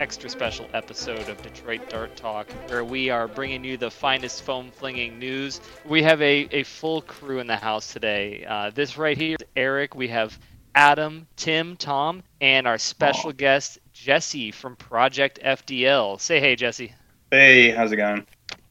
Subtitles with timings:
[0.00, 4.70] extra special episode of Detroit Dart Talk, where we are bringing you the finest foam
[4.70, 5.60] flinging news.
[5.84, 8.44] We have a, a full crew in the house today.
[8.48, 9.94] Uh, this right here is Eric.
[9.94, 10.38] We have
[10.74, 16.20] Adam, Tim, Tom, and our special guest, Jesse from Project FDL.
[16.20, 16.94] Say hey, Jesse.
[17.30, 18.24] Hey, how's it going?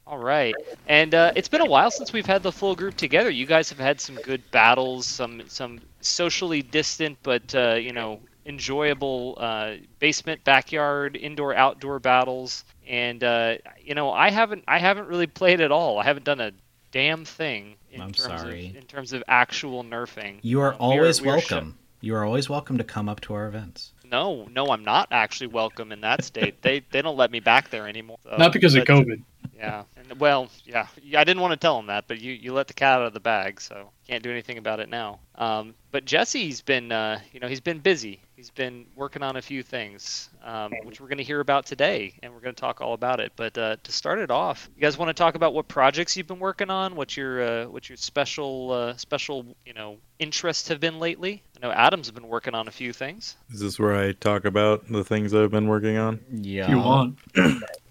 [0.06, 0.56] All right,
[0.88, 3.30] and uh, it's been a while since we've had the full group together.
[3.30, 8.22] You guys have had some good battles, some some socially distant but uh, you know
[8.48, 12.64] enjoyable uh, basement, backyard, indoor, outdoor battles.
[12.88, 16.00] And uh, you know, I haven't I haven't really played at all.
[16.00, 16.52] I haven't done a
[16.92, 18.70] damn thing in I'm terms sorry.
[18.70, 20.40] of in terms of actual nerfing.
[20.42, 21.78] You are Um, we always we welcome.
[22.00, 23.92] You are always welcome to come up to our events.
[24.10, 26.62] no, no, I'm not actually welcome in that state.
[26.62, 28.18] they they don't let me back there anymore.
[28.24, 29.22] So, Not because of but- COVID.
[29.56, 32.68] Yeah, and well, yeah, I didn't want to tell him that, but you, you let
[32.68, 35.20] the cat out of the bag, so can't do anything about it now.
[35.36, 38.22] Um, but Jesse's been, uh, you know, he's been busy.
[38.36, 42.14] He's been working on a few things, um, which we're going to hear about today,
[42.22, 43.34] and we're going to talk all about it.
[43.36, 46.28] But uh, to start it off, you guys want to talk about what projects you've
[46.28, 50.80] been working on, what your uh, what your special uh, special you know interests have
[50.80, 51.44] been lately?
[51.58, 53.36] I know Adam's been working on a few things.
[53.52, 56.20] Is this where I talk about the things I've been working on?
[56.32, 56.66] Yeah.
[56.66, 57.18] If you want.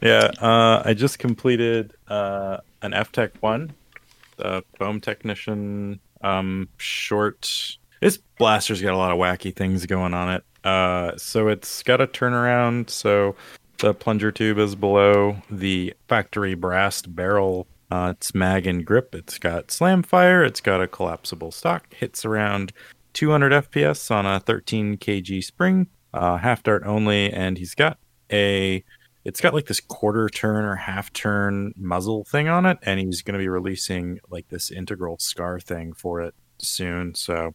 [0.02, 1.45] Yeah, uh, I just completed
[2.08, 3.72] uh, an FTech one,
[4.36, 7.78] the foam technician um, short.
[8.00, 10.44] This blaster's got a lot of wacky things going on it.
[10.64, 12.90] Uh, so it's got a turnaround.
[12.90, 13.36] So
[13.78, 17.66] the plunger tube is below the factory brass barrel.
[17.90, 19.14] Uh, it's mag and grip.
[19.14, 20.44] It's got slam fire.
[20.44, 21.94] It's got a collapsible stock.
[21.94, 22.72] Hits around
[23.12, 25.86] 200 FPS on a 13 kg spring.
[26.12, 27.98] Uh, half dart only, and he's got
[28.32, 28.82] a
[29.26, 33.22] it's got like this quarter turn or half turn muzzle thing on it and he's
[33.22, 37.12] going to be releasing like this integral scar thing for it soon.
[37.14, 37.52] So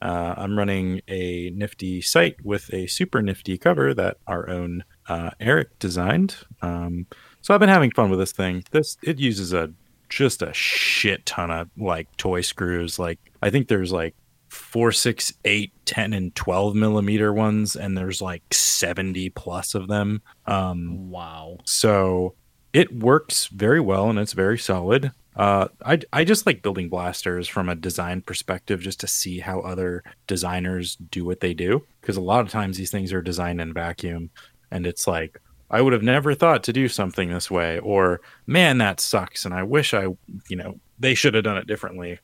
[0.00, 5.30] uh, i'm running a nifty sight with a super nifty cover that our own uh,
[5.38, 6.36] eric designed.
[6.62, 7.06] Um,
[7.42, 8.64] so i've been having fun with this thing.
[8.70, 9.70] This it uses a
[10.08, 12.98] just a shit ton of like toy screws.
[12.98, 14.14] Like i think there's like
[14.50, 20.20] four, six, eight, 10, and 12 millimeter ones, and there's like 70 plus of them.
[20.46, 21.58] Um, Wow.
[21.64, 22.34] so
[22.72, 25.10] it works very well and it's very solid.
[25.36, 29.60] Uh, I, I just like building blasters from a design perspective just to see how
[29.60, 31.84] other designers do what they do.
[32.00, 34.30] Because a lot of times these things are designed in vacuum
[34.70, 35.40] and it's like,
[35.70, 39.54] I would have never thought to do something this way, or man, that sucks, and
[39.54, 40.02] I wish I,
[40.48, 42.18] you know, they should have done it differently.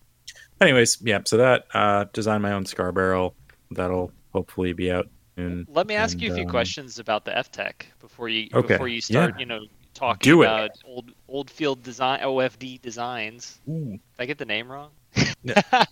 [0.61, 3.35] Anyways, yeah, so that uh, design my own scar barrel
[3.71, 5.67] that'll hopefully be out soon.
[5.71, 8.89] Let me ask you a few um, questions about the F-Tech before you Okay, before
[8.89, 9.41] you start, yeah.
[9.41, 9.61] you know,
[9.95, 10.47] talking Do it.
[10.47, 13.59] about old old field design OFD designs.
[13.69, 13.91] Ooh.
[13.91, 14.91] Did I get the name wrong?
[15.73, 15.87] I,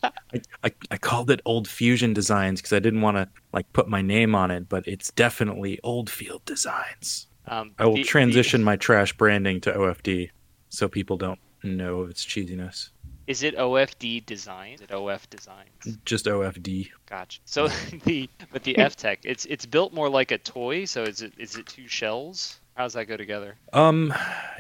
[0.63, 4.03] I, I called it Old Fusion Designs because I didn't want to like put my
[4.03, 7.27] name on it, but it's definitely Old Field Designs.
[7.47, 10.31] Um, I will the- transition my trash branding to OFD
[10.71, 12.91] so people don't know of its cheesiness.
[13.27, 14.75] The- is it OFD design?
[14.75, 15.99] Is it OF designs?
[16.05, 16.91] Just OFD.
[17.09, 17.41] Gotcha.
[17.45, 17.69] So
[18.05, 20.85] the but the F-Tech, it's it's built more like a toy.
[20.85, 22.59] So is it is it two shells?
[22.77, 23.55] How does that go together?
[23.73, 24.13] Um,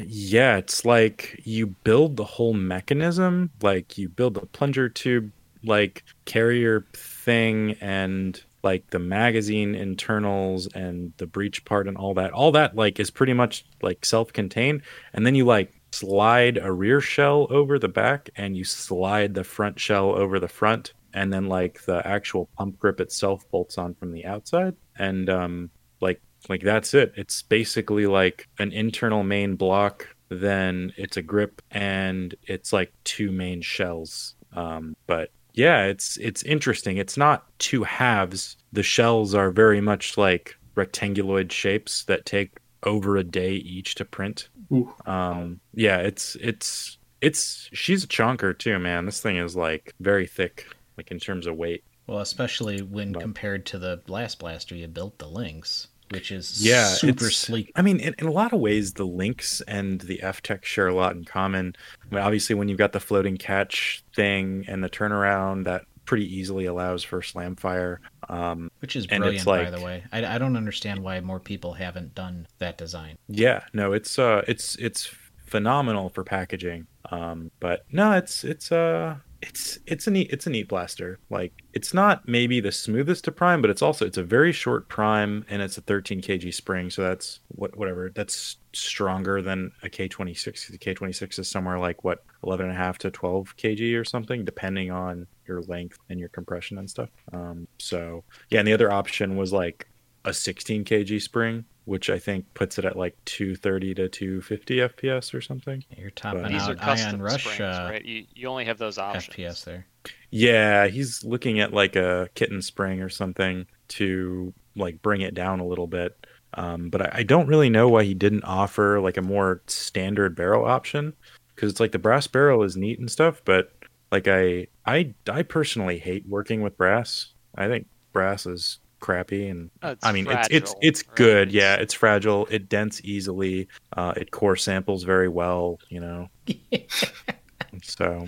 [0.06, 5.32] yeah, it's like you build the whole mechanism, like you build the plunger tube,
[5.64, 12.30] like carrier thing, and like the magazine internals and the breech part and all that.
[12.30, 14.82] All that like is pretty much like self-contained,
[15.12, 19.44] and then you like slide a rear shell over the back, and you slide the
[19.44, 23.94] front shell over the front, and then like the actual pump grip itself bolts on
[23.94, 27.12] from the outside, and um, like like that's it.
[27.16, 33.30] It's basically like an internal main block then it's a grip and it's like two
[33.30, 36.96] main shells um, but yeah it's it's interesting.
[36.96, 38.56] It's not two halves.
[38.72, 44.04] The shells are very much like rectanguloid shapes that take over a day each to
[44.04, 44.92] print Ooh.
[45.06, 50.26] um yeah it's it's it's she's a chonker too man this thing is like very
[50.26, 50.66] thick
[50.96, 54.86] like in terms of weight Well, especially when But- compared to the last blaster you
[54.88, 57.72] built, the Lynx, which is yeah, super sleek.
[57.74, 60.86] I mean, in, in a lot of ways, the Lynx and the F Tech share
[60.86, 61.74] a lot in common.
[62.02, 66.32] I mean, obviously, when you've got the floating catch thing and the turnaround, that pretty
[66.36, 68.00] easily allows for slam fire.
[68.28, 70.04] Um, Which is brilliant, it's by the way.
[70.12, 73.16] I, I don't understand why more people haven't done that design.
[73.28, 75.10] yeah, no, it's uh, it's it's
[75.46, 76.86] phenomenal for packaging.
[77.10, 81.18] Um, but no, it's it's uh, it's it's a neat it's a neat blaster.
[81.30, 84.88] Like it's not maybe the smoothest to prime, but it's also it's a very short
[84.88, 89.88] prime and it's a 13 kg spring, so that's what whatever that's stronger than a
[89.88, 90.68] K26.
[90.68, 94.44] The K26 is somewhere like what 11 and a half to 12 kg or something,
[94.44, 97.10] depending on your length and your compression and stuff.
[97.32, 99.86] Um, so yeah, and the other option was like
[100.24, 105.34] a 16 kg spring which I think puts it at like 230 to 250 FPS
[105.34, 105.84] or something.
[105.96, 108.04] You're topping But- These are out custom Ion Rush springs, uh, right?
[108.04, 109.26] You, you only have those options.
[109.36, 109.86] FPS there.
[110.30, 115.60] Yeah, he's looking at like a kitten spring or something to like bring it down
[115.60, 116.26] a little bit.
[116.54, 120.36] Um, but I, I don't really know why he didn't offer like a more standard
[120.36, 121.12] barrel option
[121.54, 123.72] because it's like the brass barrel is neat and stuff, but
[124.12, 127.32] like I I I personally hate working with brass.
[127.56, 131.16] I think brass is crappy and Oh, I mean it's it's fragile, it's right?
[131.16, 131.52] good.
[131.52, 132.46] Yeah, it's fragile.
[132.50, 133.68] It dents easily.
[133.94, 135.78] Uh, it core samples very well.
[135.90, 136.28] You know.
[137.82, 138.26] so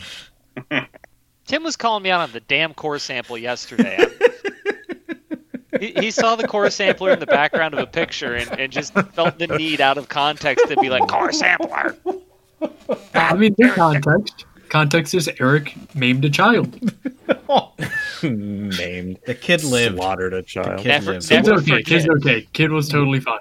[1.46, 4.04] Tim was calling me out on the damn core sample yesterday.
[5.80, 8.92] he, he saw the core sampler in the background of a picture and, and just
[9.14, 11.96] felt the need out of context to be like core sampler.
[13.14, 16.78] I mean, in context, context is Eric maimed a child.
[18.22, 19.96] named The kid lived.
[19.96, 20.80] slaughtered a child.
[20.80, 21.28] kid Never, lived.
[21.28, 21.82] Kid's never okay.
[21.82, 22.48] Kid's okay.
[22.52, 23.38] Kid was totally fine.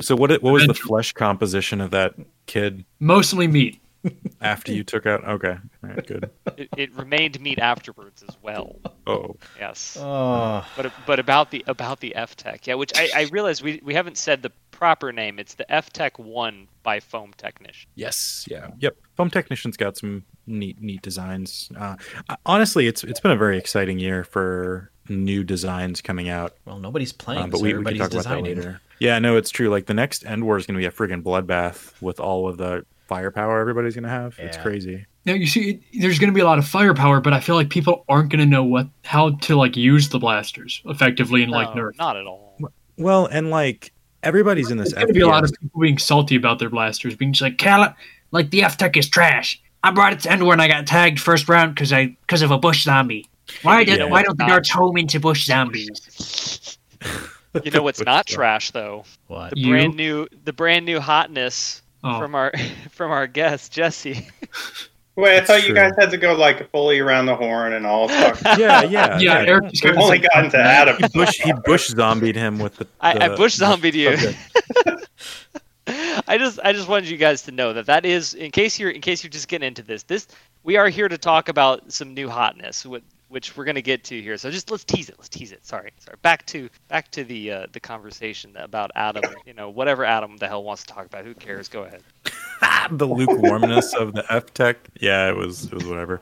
[0.00, 0.30] So what?
[0.42, 2.14] What was the flesh composition of that
[2.46, 3.78] kid Mostly meat.
[4.40, 5.24] after you took out?
[5.24, 5.52] Okay,
[5.84, 6.28] all right, good.
[6.56, 8.74] It, it remained meat afterwards as well.
[9.06, 9.96] Oh, Yes.
[10.00, 13.80] Oh, But but about the about the F Tech, yeah, which I, I realize we,
[13.84, 15.38] we haven't said the proper name.
[15.38, 17.88] It's the F Tech One by Foam Technician.
[17.94, 18.96] yes, yeah, yep.
[19.22, 21.70] Foam Technician's got some neat, neat designs.
[21.78, 21.94] Uh,
[22.44, 26.54] honestly, it's it's been a very exciting year for new designs coming out.
[26.64, 28.80] well, nobody's playing, Uh, but so we, we can everybody's talk about that later.
[28.98, 29.68] Yeah, no, it's true.
[29.68, 32.56] Like the next End War is going to be a friggin' bloodbath with all of
[32.56, 34.36] the firepower everybody's going to have.
[34.40, 35.06] It's crazy.
[35.24, 37.70] Now you see, there's going to be a lot of firepower, but I feel like
[37.70, 41.68] people aren't going to know what how to like use the blasters effectively in like
[41.68, 41.96] Nerf.
[41.96, 42.58] not at all.
[42.98, 43.92] Well, and like
[44.24, 44.92] everybody's in this.
[44.92, 47.42] There's going to be a lot of people being salty about their blasters, being just
[47.42, 47.94] like, "Cal,
[48.32, 49.60] like the F Tech is trash.
[49.84, 52.50] I brought it to Endwar and I got tagged first round because I because of
[52.50, 53.28] a bush zombie.
[53.62, 54.04] Why did Yeah.
[54.06, 56.78] why don't the Not- darts home into bush zombies?
[57.64, 58.34] You know what's Which not stuff?
[58.36, 59.04] trash though?
[59.26, 59.50] What?
[59.50, 59.68] The You?
[59.72, 62.50] brand new the brand new hotness Oh, from our
[62.90, 64.26] from our guest Jesse.
[65.16, 65.74] Wait, I That's thought you true.
[65.74, 68.40] guys had to go like fully around the horn and all talk.
[68.58, 70.96] Yeah, yeah, yeah, Eric just We've kinda only said- gotten to Adam.
[70.96, 72.86] He bush he bush zombied him with the.
[73.02, 74.16] I, I bush zombied you.
[76.28, 78.90] I just I just wanted you guys to know that that is in case you're
[78.90, 80.02] in case you're just getting into this.
[80.04, 80.26] This
[80.62, 84.20] we are here to talk about some new hotness, wh- which we're gonna get to
[84.20, 84.36] here.
[84.36, 85.16] So just let's tease it.
[85.18, 85.64] Let's tease it.
[85.66, 86.16] Sorry, sorry.
[86.22, 89.24] Back to back to the uh, the conversation about Adam.
[89.46, 91.24] You know, whatever Adam the hell wants to talk about.
[91.24, 91.68] Who cares?
[91.68, 92.02] Go ahead.
[92.90, 94.78] the lukewarmness of the F Tech.
[95.00, 96.20] Yeah, it was it was whatever.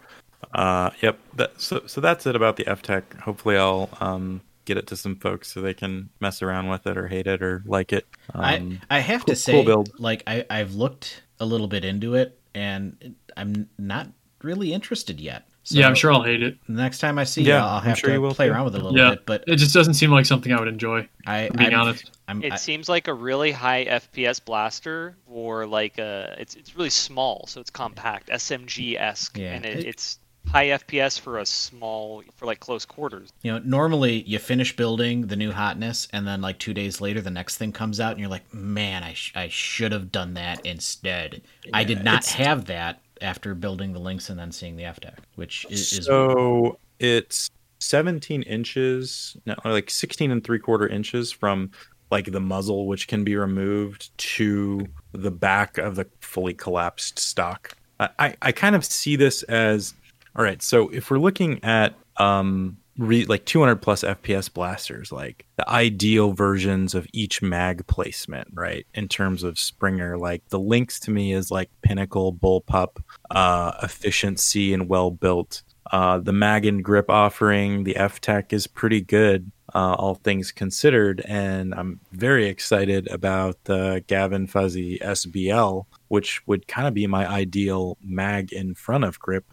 [0.55, 1.19] Uh, yep.
[1.35, 3.15] That, so so that's it about the F Tech.
[3.21, 6.97] Hopefully, I'll um get it to some folks so they can mess around with it
[6.97, 8.07] or hate it or like it.
[8.35, 9.91] Um, I I have cool- to say, cool build.
[9.99, 14.09] like I I've looked a little bit into it, and I'm not
[14.43, 15.47] really interested yet.
[15.63, 16.57] So yeah, I'm sure I'll hate it.
[16.69, 18.47] the next time I see Yeah, you, I'll I'm have sure you to will play
[18.47, 18.53] too.
[18.53, 19.11] around with it a little Yeah.
[19.11, 19.27] bit.
[19.27, 21.07] But It just doesn't seem like something I would enjoy.
[21.27, 25.17] I, To be I'm, honest, I'm, It I, seems like a really high FPS blaster,
[25.27, 29.53] or like a it's it's really small, so it's compact, SMG esque, Yeah.
[29.53, 33.31] and it, It- it's high FPS for a small for like close quarters.
[33.43, 37.21] you know, normally you finish building the new hotness, and then like two days later,
[37.21, 40.35] the next thing comes out, and you're like, man, I sh- I should have done
[40.35, 41.43] that instead.
[41.73, 45.67] I did not have that after building the Lynx and then seeing the FTech, which
[45.69, 51.71] is, is so it's 17 inches, no, like 16 and three quarter inches from
[52.11, 57.77] like the muzzle, which can be removed, to the back of the fully collapsed stock.
[58.01, 59.95] I, I, I kind of see this as
[60.37, 60.63] all right.
[60.63, 66.33] So if we're looking at um re, like 200 plus FPS blasters, like the ideal
[66.33, 68.87] versions of each mag placement, right?
[68.95, 74.73] In terms of Springer, like the Lynx to me is like pinnacle, bullpup, uh, efficiency,
[74.73, 75.63] and well built.
[75.91, 80.53] Uh, the mag and grip offering, the F Tech is pretty good, uh, all things
[80.53, 87.09] considered, and I'm very excited about the Gavin Fuzzy SBL, which would kind of be
[87.09, 89.45] my ideal mag in front of grip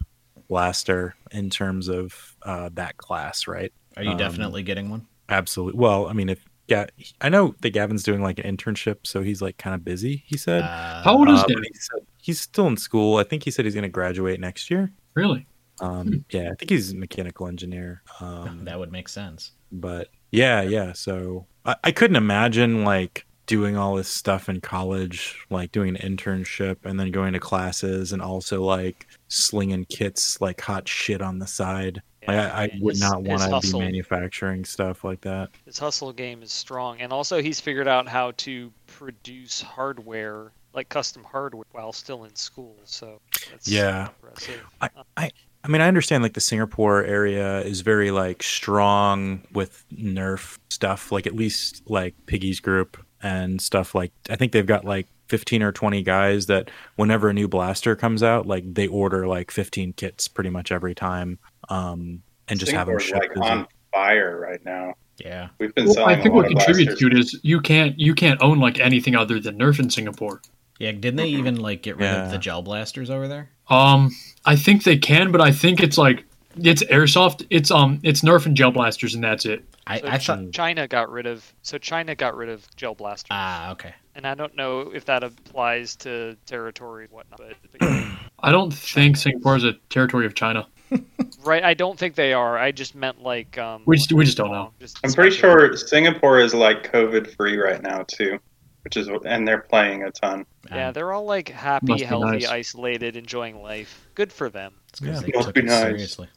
[0.48, 3.72] blaster in terms of uh, that class, right?
[3.96, 5.06] Are you um, definitely getting one?
[5.28, 5.78] Absolutely.
[5.78, 6.86] Well, I mean, if yeah,
[7.20, 10.22] I know that Gavin's doing like an internship, so he's like kind of busy.
[10.26, 10.62] He said.
[10.62, 11.54] Uh, How old is Uh, he?
[11.74, 13.16] said he's still in school.
[13.16, 14.90] I think he said he's going to graduate next year.
[15.14, 15.46] Really?
[15.80, 18.02] Um, yeah, I think he's a mechanical engineer.
[18.20, 19.52] Um, that would make sense.
[19.72, 20.92] but yeah, yeah.
[20.92, 26.16] So I, I couldn't imagine like doing all this stuff in college, like doing an
[26.16, 31.38] internship and then going to classes and also like slinging kits like hot shit on
[31.38, 32.02] the side.
[32.26, 35.50] Like, I, I would His- not want to be manufacturing stuff like that.
[35.64, 40.88] His hustle game is strong, and also he's figured out how to produce hardware, like
[40.90, 42.76] custom hardware, while still in school.
[42.84, 43.20] So
[43.50, 44.08] that's Yeah.
[44.22, 44.60] impressive.
[44.80, 45.30] I, I
[45.64, 51.10] I mean I understand like the Singapore area is very like strong with Nerf stuff,
[51.10, 55.62] like at least like Piggy's group and stuff like I think they've got like 15
[55.62, 59.92] or 20 guys that whenever a new blaster comes out, like they order like 15
[59.94, 63.18] kits pretty much every time, um, and just have them shipped.
[63.20, 64.94] like as on fire right now.
[65.18, 65.48] Yeah.
[65.58, 68.14] We've been Well, selling I think a what contributes to it is you can't you
[68.14, 70.40] can't own like anything other than Nerf in Singapore.
[70.78, 73.50] Yeah, didn't they even like get rid of the gel blasters over there?
[73.68, 74.10] Um,
[74.44, 76.24] I think they can, but I think it's like
[76.56, 77.44] it's airsoft.
[77.50, 79.64] It's um, it's Nerf and gel blasters, and that's it.
[79.88, 82.94] I, So I Ch- thought China got rid of so China got rid of gel
[82.94, 83.92] blasters, Ah, okay.
[84.18, 87.38] And I don't know if that applies to territory and whatnot.
[87.38, 87.88] But, but.
[88.40, 90.66] I don't think Singapore is a territory of China.
[91.44, 92.58] right, I don't think they are.
[92.58, 93.82] I just meant like um.
[93.86, 94.72] We just- we just don't know.
[94.80, 98.38] Just I'm pretty sure Singapore is like COVID free right now too,
[98.82, 100.44] which is and they're playing a ton.
[100.68, 102.48] Yeah, they're all like happy, healthy, nice.
[102.48, 104.08] isolated, enjoying life.
[104.14, 104.74] Good for them.
[104.88, 105.20] it's 'cause Yeah.
[105.20, 105.82] they Must took be it nice.
[105.82, 106.28] seriously.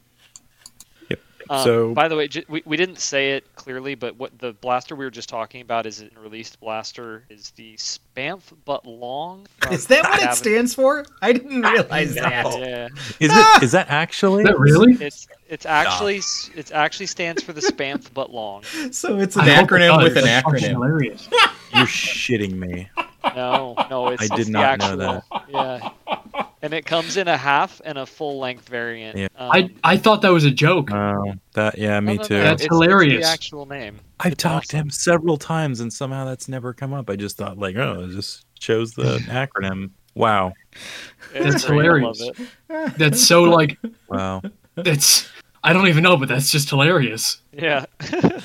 [1.52, 4.52] Um, So- by the way, j- we, we didn't say it clearly, but what the
[4.54, 9.46] blaster we were just talking about is an released blaster is the Spamf but long.
[9.70, 11.04] Is that what it stands for?
[11.20, 12.46] I didn't realize that.
[12.58, 12.88] Yeah,
[13.20, 13.62] Is it?
[13.62, 14.44] Is that actually?
[14.44, 14.94] Is that really?
[14.94, 18.62] it's it's actually s it's actually stands for the Spamf but long.
[18.90, 20.68] So it's an I hope it acronym with an That's acronym.
[20.70, 21.28] Hilarious.
[21.74, 22.88] You're shitting me.
[23.36, 25.24] No, no, it's I did it's the not know that.
[25.48, 25.90] Yeah,
[26.62, 29.18] and it comes in a half and a full length variant.
[29.18, 29.28] Yeah.
[29.36, 30.90] Um, I I thought that was a joke.
[30.92, 32.34] Oh, that yeah, me no, too.
[32.38, 33.18] no, That's it's- hilarious.
[33.18, 33.98] It's the actual name.
[34.20, 37.10] I've It's talked to him several times, and somehow that's never come up.
[37.10, 39.90] I just thought like, oh, it just chose the acronym.
[40.14, 40.52] Wow,
[41.34, 42.20] It's That's great, I hilarious.
[42.20, 42.98] love it.
[42.98, 43.78] That's so like
[44.08, 44.42] wow.
[44.74, 45.28] that's
[45.64, 47.40] I don't even know, but that's just hilarious.
[47.52, 47.86] Yeah.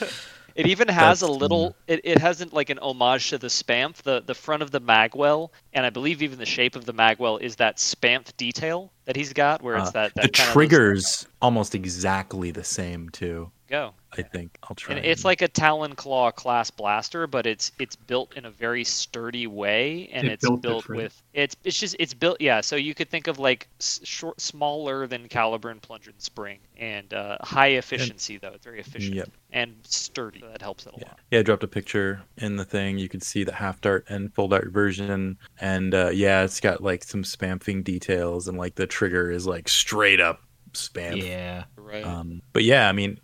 [0.57, 4.01] it even has a That's, little it, it hasn't like an homage to the spamf.
[4.01, 7.39] The the front of the magwell, and I believe even the shape of the magwell
[7.39, 10.53] is that spamf detail that he's got where it's Uh, that, that the kind of
[10.55, 13.51] those- triggers almost exactly the same too.
[13.67, 13.93] Go.
[14.17, 14.95] I think I'll try.
[14.95, 18.83] And it's like a Talon Claw class blaster, but it's it's built in a very
[18.83, 22.61] sturdy way, and They it's built built with it's it's just it's built yeah.
[22.61, 26.59] So you could think of like s- short, smaller than caliber and plunger and spring,
[26.77, 28.51] and uh, high efficiency though.
[28.55, 29.29] It's very efficient Yep.
[29.51, 30.39] and sturdy.
[30.39, 31.07] So that helps it a Yeah.
[31.09, 31.19] lot.
[31.31, 32.97] yeah, I dropped a picture in the thing.
[32.97, 36.81] You could see the half dart and full dart version, and uh, yeah, it's got
[36.81, 40.41] like some spamfing details, and like the trigger is like straight up
[40.77, 41.21] spam.
[41.21, 41.65] Yeah.
[41.75, 42.03] Right.
[42.03, 43.19] Um, but yeah, I mean,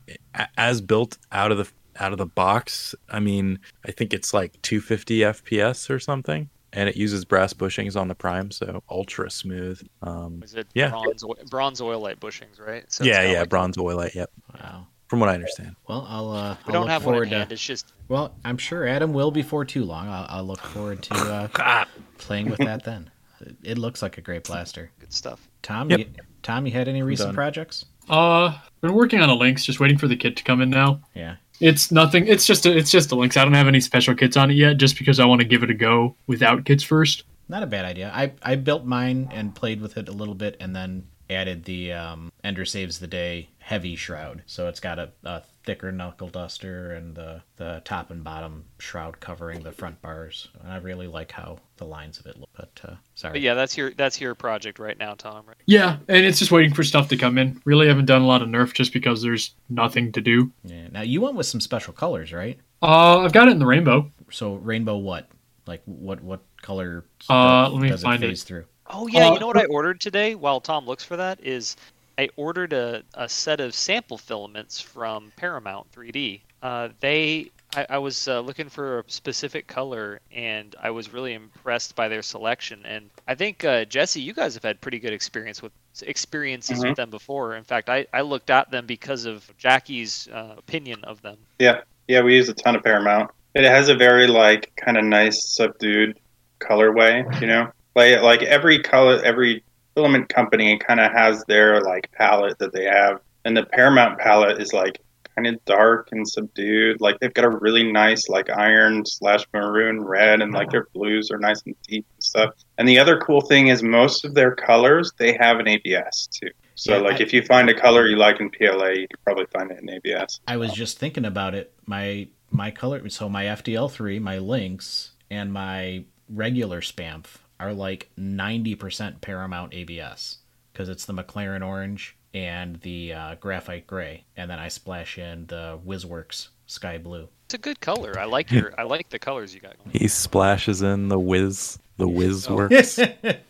[0.57, 1.69] as built out of the
[1.99, 6.89] out of the box, I mean, I think it's like 250 FPS or something, and
[6.89, 9.79] it uses brass bushings on the prime, so ultra smooth.
[10.01, 10.89] Um, Is it yeah.
[10.89, 12.91] bronze oil, bronze oilite bushings, right?
[12.91, 14.15] So yeah, yeah, like, bronze oilite.
[14.15, 14.87] Yep, Wow.
[15.07, 15.75] from what I understand.
[15.87, 17.49] Well, I'll uh, We I'll don't look have one in forward hand.
[17.49, 17.53] to.
[17.53, 20.07] It's just Well, I'm sure Adam will before too long.
[20.07, 21.85] I'll, I'll look forward to uh,
[22.17, 23.11] playing with that then.
[23.41, 24.89] It- It looks like a great blaster.
[24.99, 25.47] good stuff.
[25.61, 25.99] Tom, Yep.
[25.99, 26.05] you,
[26.43, 27.35] Tom, you had any recent done.
[27.35, 27.85] projects?
[28.09, 31.01] Uh, been working on a Lynx, just waiting for the kit to come in now.
[31.15, 31.37] Yeah.
[31.59, 32.27] It's nothing.
[32.27, 33.37] It's just a, it's just a Lynx.
[33.37, 35.63] I don't have any special kits on it yet, just because I want to give
[35.63, 37.23] it a go without kits first.
[37.47, 38.11] Not a bad idea.
[38.13, 41.93] I, I built mine and played with it a little bit and then added the
[41.93, 44.43] um, Ender Saves the Day heavy shroud.
[44.45, 49.19] So it's got a, a thicker knuckle duster and the, the top and bottom shroud
[49.21, 50.49] covering the front bars.
[50.61, 52.49] And I really like how the lines of it look.
[52.55, 53.33] But uh, sorry.
[53.33, 55.45] But yeah, that's your that's your project right now, Tom.
[55.47, 55.55] Right?
[55.65, 57.61] Yeah, and it's just waiting for stuff to come in.
[57.65, 60.51] Really haven't done a lot of Nerf just because there's nothing to do.
[60.65, 60.87] Yeah.
[60.91, 62.59] Now you went with some special colors, right?
[62.81, 64.11] Uh, I've got it in the rainbow.
[64.29, 65.29] So rainbow what?
[65.65, 68.29] Like what what color Uh, let me does find it it.
[68.31, 68.65] phase through?
[68.87, 70.35] Oh yeah, Uh, you know what I ordered today?
[70.35, 71.75] While Tom looks for that, is
[72.17, 76.41] I ordered a, a set of sample filaments from Paramount 3D.
[76.61, 81.33] Uh, they I, I was uh, looking for a specific color, and I was really
[81.33, 82.85] impressed by their selection.
[82.85, 85.71] And I think uh, Jesse, you guys have had pretty good experience with
[86.03, 86.89] experiences Mhm.
[86.89, 87.55] with them before.
[87.55, 91.37] In fact, I, I looked at them because of Jackie's uh, opinion of them.
[91.59, 93.31] Yeah, yeah, we use a ton of Paramount.
[93.55, 96.19] It has a very like kind of nice subdued
[96.59, 97.71] colorway, you know.
[97.95, 99.63] Like like every color, every
[99.95, 104.61] filament company kind of has their like palette that they have, and the Paramount palette
[104.61, 104.99] is like
[105.35, 107.01] kind of dark and subdued.
[107.01, 110.71] Like they've got a really nice like iron slash maroon red, and like uh-huh.
[110.71, 112.55] their blues are nice and deep and stuff.
[112.77, 116.49] And the other cool thing is most of their colors they have an ABS too.
[116.75, 119.19] So Yeah, like I- if you find a color you like in PLA, you can
[119.23, 120.39] probably find it in ABS.
[120.47, 121.73] I was just thinking about it.
[121.85, 129.21] My my color so my FDL3, my Lynx, and my regular Spamf are like 90%
[129.21, 130.37] Paramount ABS
[130.71, 135.45] because it's the McLaren orange and the uh, graphite gray, and then I splash in
[135.47, 137.27] the WizWorks sky blue.
[137.45, 138.17] It's a good color.
[138.19, 139.75] I like your I like the colors you got.
[139.91, 142.55] He splashes in the whiz, the whiz Oh.
[142.55, 142.95] works.
[143.21, 143.41] but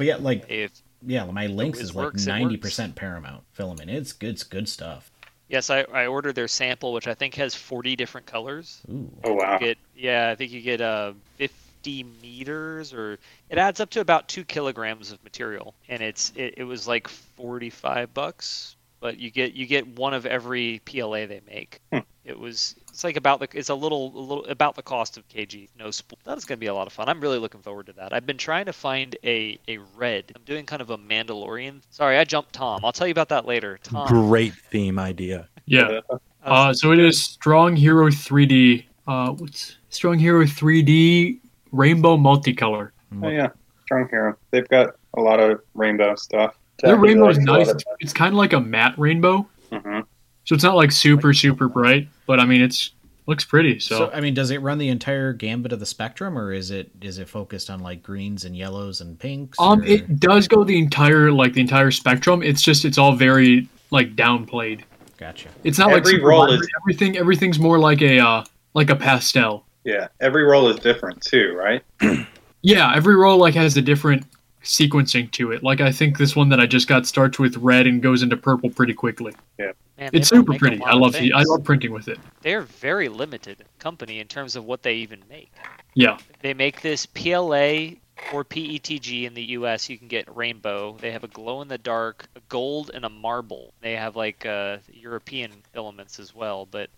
[0.00, 0.72] yeah, like If
[1.06, 2.76] yeah, my Lynx is like WizWorks, it works.
[2.78, 3.90] 90% Paramount filament.
[3.90, 5.10] It's good, it's good stuff.
[5.48, 8.80] Yes, I, I ordered their sample, which I think has 40 different colors.
[8.90, 9.08] Ooh.
[9.22, 9.52] Oh wow.
[9.54, 11.54] You get yeah, I think you get uh 50
[11.86, 13.18] meters, or
[13.50, 17.08] it adds up to about two kilograms of material, and it's it, it was like
[17.08, 21.80] 45 bucks, but you get you get one of every PLA they make.
[21.92, 21.98] Hmm.
[22.24, 25.28] It was it's like about the it's a little a little about the cost of
[25.28, 25.68] kg.
[25.78, 27.08] No, spl- that is going to be a lot of fun.
[27.08, 28.12] I'm really looking forward to that.
[28.12, 30.30] I've been trying to find a a red.
[30.36, 31.80] I'm doing kind of a Mandalorian.
[31.90, 32.84] Sorry, I jumped Tom.
[32.84, 33.78] I'll tell you about that later.
[33.82, 34.06] Tom.
[34.06, 35.48] Great theme idea.
[35.66, 36.00] Yeah.
[36.44, 38.84] I Uh, so it is Strong Hero 3D.
[39.06, 41.40] Uh, what's Strong Hero 3D
[41.72, 42.90] Rainbow Multicolor?
[43.22, 43.48] Oh yeah.
[43.84, 44.36] Strong hero.
[44.50, 46.56] They've got a lot of rainbow stuff.
[46.82, 47.68] Their rainbow is likes a lot nice.
[47.70, 49.82] It's, it's kind of like a matte rainbow, that.
[49.84, 50.04] Mhm.
[50.44, 52.92] so it's not like super super bright, but I mean it's
[53.26, 53.78] looks pretty.
[53.78, 56.70] So, So I mean, does it run the entire gambit of the spectrum, or is
[56.70, 59.58] it is it focused on like greens and yellows and pinks?
[59.60, 62.42] um, or- it does go the entire like the entire spectrum.
[62.42, 64.82] It's just it's all very like downplayed.
[65.18, 65.48] gotcha.
[65.64, 67.16] It's not like Every super roll is- everything.
[67.16, 69.66] Everything's more like a uh, like a pastel.
[69.84, 70.08] Yeah.
[70.20, 71.82] Every roll is different too, right?
[72.62, 74.24] Yeah, every roll like has a different
[74.62, 75.62] sequencing to it.
[75.62, 78.36] Like I think this one that I just got starts with red and goes into
[78.36, 79.34] purple pretty quickly.
[79.58, 79.74] Man,
[80.12, 80.80] It's super pretty.
[80.82, 82.18] I love the I love printing with it.
[82.40, 85.52] They're very limited company in terms of what they even make.
[85.94, 86.18] Yeah.
[86.40, 87.96] They make this PLA
[88.32, 89.88] or PETG in the US.
[89.90, 90.96] You can get rainbow.
[91.00, 93.74] They have a glow in the dark, a gold, and a marble.
[93.80, 96.66] They have like uh, European elements as well.
[96.66, 96.88] But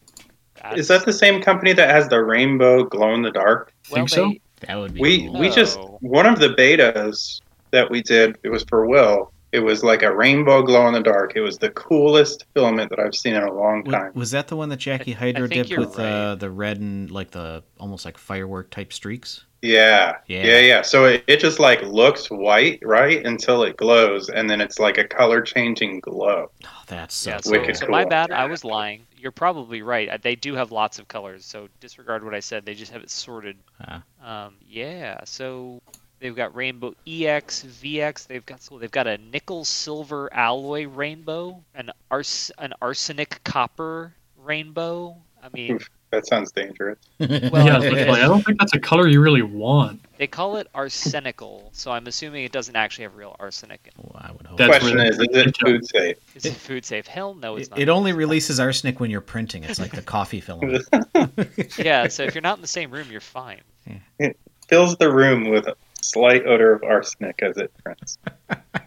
[0.76, 3.72] Is that the same company that has the rainbow glow in the dark?
[3.84, 4.28] Think so?
[4.28, 5.38] they- That would be We cool.
[5.40, 8.38] we just one of the betas that we did.
[8.42, 9.30] It was for Will.
[9.52, 11.34] It was like a rainbow glow in the dark.
[11.36, 14.10] It was the coolest filament that I've seen in a long time.
[14.14, 16.80] Was that the one that Jackie I Hydro think dipped you're with uh, the red
[16.80, 19.44] and like the almost like firework type streaks?
[19.62, 20.44] Yeah, Yeah.
[20.44, 20.82] yeah, yeah.
[20.82, 24.98] So it, it just like looks white, right, until it glows, and then it's like
[24.98, 26.50] a color changing glow.
[26.64, 27.92] Oh, that's so Yeah, so, Wicked so cool.
[27.92, 28.30] my bad.
[28.32, 29.02] I was lying.
[29.24, 30.20] You're probably right.
[30.20, 32.66] They do have lots of colors, so disregard what I said.
[32.66, 33.56] They just have it sorted.
[33.80, 34.02] Ah.
[34.22, 35.20] Um, yeah.
[35.24, 35.80] So
[36.18, 38.26] they've got rainbow EX, VX.
[38.26, 44.12] They've got so they've got a nickel silver alloy rainbow, an ars an arsenic copper
[44.36, 45.16] rainbow.
[45.42, 45.80] I mean,
[46.14, 46.98] That sounds dangerous.
[47.18, 48.20] Well, yeah, it literally.
[48.20, 50.00] I don't think that's a color you really want.
[50.18, 53.80] they call it arsenical, so I'm assuming it doesn't actually have real arsenic.
[53.84, 54.12] in it.
[54.12, 54.58] Well, I would hope.
[54.58, 56.16] That's Question is, is it food safe?
[56.36, 57.06] Is it food safe?
[57.06, 57.78] Hell no, it's it, not.
[57.80, 59.64] it only releases arsenic when you're printing.
[59.64, 60.86] It's like the coffee filament.
[61.78, 62.08] yeah.
[62.08, 63.60] So if you're not in the same room, you're fine.
[64.18, 68.18] It fills the room with a slight odor of arsenic as it prints.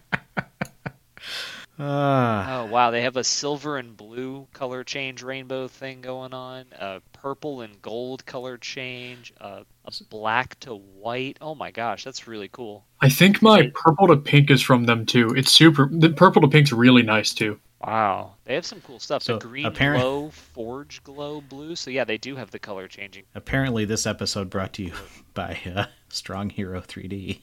[1.79, 6.65] Ah, Oh wow, they have a silver and blue color change rainbow thing going on,
[6.79, 11.37] a purple and gold color change, a, a black to white.
[11.39, 12.83] Oh my gosh, that's really cool.
[13.01, 15.29] I think my purple to pink is from them too.
[15.37, 15.87] It's super.
[15.91, 17.59] The purple to pink's really nice too.
[17.85, 19.21] Wow, they have some cool stuff.
[19.21, 21.75] So, the green apparent- glow, forge glow blue.
[21.75, 23.23] So yeah, they do have the color changing.
[23.35, 24.93] apparently, this episode brought to you
[25.35, 27.39] by uh, Strong Hero 3D.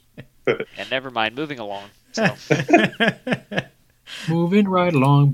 [0.46, 1.88] And never mind, moving along.
[2.12, 2.34] So
[4.28, 5.32] Moving right along.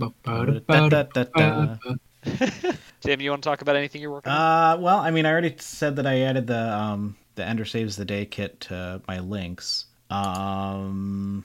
[3.00, 4.78] Tim, you want to talk about anything you're working on?
[4.78, 7.96] Uh, well, I mean, I already said that I added the um the Ender Saves
[7.96, 9.86] the Day kit to my Lynx.
[10.10, 11.44] Um,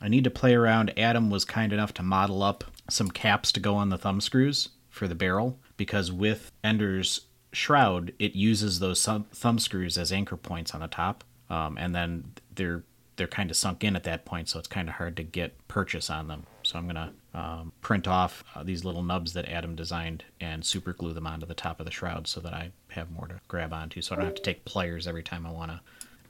[0.00, 0.96] I need to play around.
[0.98, 4.70] Adam was kind enough to model up some caps to go on the thumb screws
[4.90, 10.36] for the barrel because with Ender's shroud, it uses those thumb, thumb screws as anchor
[10.36, 12.84] points on the top, um, and then they're
[13.22, 15.68] they're kind of sunk in at that point, so it's kind of hard to get
[15.68, 16.44] purchase on them.
[16.64, 20.92] So I'm gonna um, print off uh, these little nubs that Adam designed and super
[20.92, 23.72] glue them onto the top of the shroud so that I have more to grab
[23.72, 25.80] onto, so I don't have to take pliers every time I want to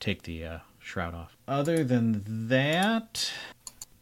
[0.00, 1.35] take the uh, shroud off.
[1.48, 3.33] Other than that,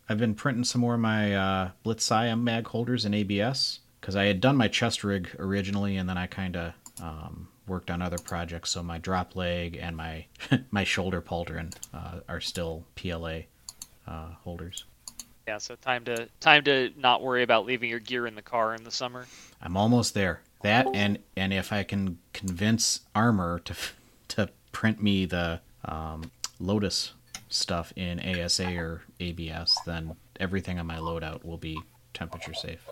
[0.08, 4.24] I've been printing some more of my uh, Blitz mag holders in ABS because I
[4.24, 8.18] had done my chest rig originally, and then I kind of um, worked on other
[8.18, 8.70] projects.
[8.70, 10.26] So my drop leg and my
[10.70, 13.42] my shoulder pauldron uh, are still PLA
[14.06, 14.84] uh, holders.
[15.46, 18.74] yeah, so time to time to not worry about leaving your gear in the car
[18.74, 19.26] in the summer.
[19.62, 20.42] I'm almost there.
[20.62, 23.74] That and and if I can convince Armor to
[24.28, 27.12] to print me the um, Lotus
[27.48, 31.80] stuff in ASA or ABS, then everything on my loadout will be
[32.12, 32.86] temperature safe.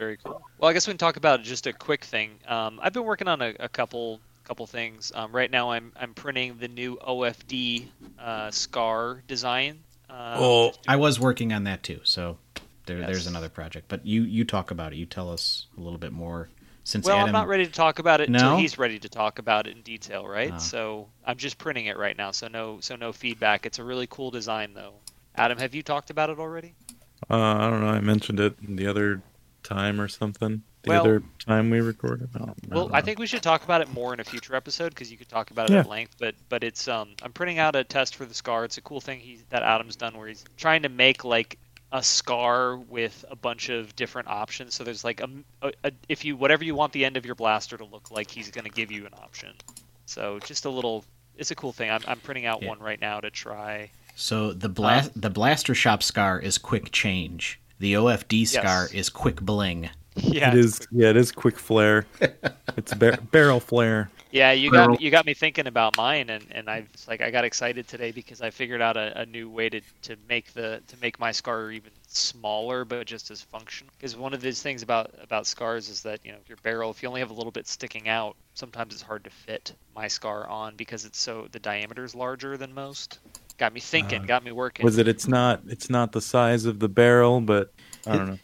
[0.00, 0.40] Very cool.
[0.58, 2.38] Well, I guess we can talk about just a quick thing.
[2.48, 5.12] Um, I've been working on a, a couple couple things.
[5.14, 7.86] Um, right now, I'm I'm printing the new OFD
[8.18, 9.80] uh, scar design.
[10.08, 12.38] Uh, Oh, I was working on that too, so
[12.86, 13.06] there, Yes.
[13.08, 13.88] there's another project.
[13.88, 14.96] But you you talk about it.
[14.96, 16.48] You tell us a little bit more.
[16.82, 19.38] Since well, Adam, I'm not ready to talk about it until he's ready to talk
[19.38, 20.52] about it in detail, right?
[20.54, 20.58] Oh.
[20.58, 23.66] So I'm just printing it right now, so no so no feedback.
[23.66, 24.94] It's a really cool design, though.
[25.34, 26.72] Adam, have you talked about it already?
[27.28, 27.88] Uh, I don't know.
[27.88, 29.20] I mentioned it in the other
[29.62, 30.62] time or something.
[30.82, 32.30] The Well- other time we recorded.
[32.34, 32.94] I Well, remember.
[32.96, 35.28] I think we should talk about it more in a future episode because you could
[35.28, 35.80] talk about it Yeah.
[35.80, 36.16] at length.
[36.18, 38.64] But but it's um I'm printing out a test for the scar.
[38.64, 41.58] It's a cool thing he that Adam's done where he's trying to make like
[41.92, 44.74] a scar with a bunch of different options.
[44.74, 45.28] So there's like a,
[45.60, 48.30] a, a if you whatever you want the end of your blaster to look like,
[48.30, 49.50] he's going to give you an option.
[50.06, 51.04] So just a little.
[51.36, 51.90] It's a cool thing.
[51.90, 52.68] I'm, I'm printing out Yeah.
[52.68, 53.90] one right now to try.
[54.14, 57.58] So the blast the blaster shop scar is quick change.
[57.80, 59.90] The OFD scar is quick bling.
[60.16, 60.88] Yeah, it's quick.
[60.92, 62.04] Yeah, it is quick flare.
[62.76, 64.10] it's bar- barrel flare.
[64.32, 64.88] Yeah, you Barrel.
[64.88, 67.88] got you got me thinking about mine, and, and I was like I got excited
[67.88, 71.18] today because I figured out a, a new way to, to make the to make
[71.18, 73.92] my scar even smaller, but just as functional.
[73.96, 77.02] Because one of these things about about scars is that you know your barrel, if
[77.02, 80.46] you only have a little bit sticking out, sometimes it's hard to fit my scar
[80.48, 83.18] on because it's so the diameter is larger than most.
[83.60, 84.84] Got me thinking, Uh, got me working.
[84.84, 85.06] Was it?
[85.06, 85.60] It's not.
[85.68, 87.74] It's not the size of the barrel, but
[88.06, 88.38] I don't know.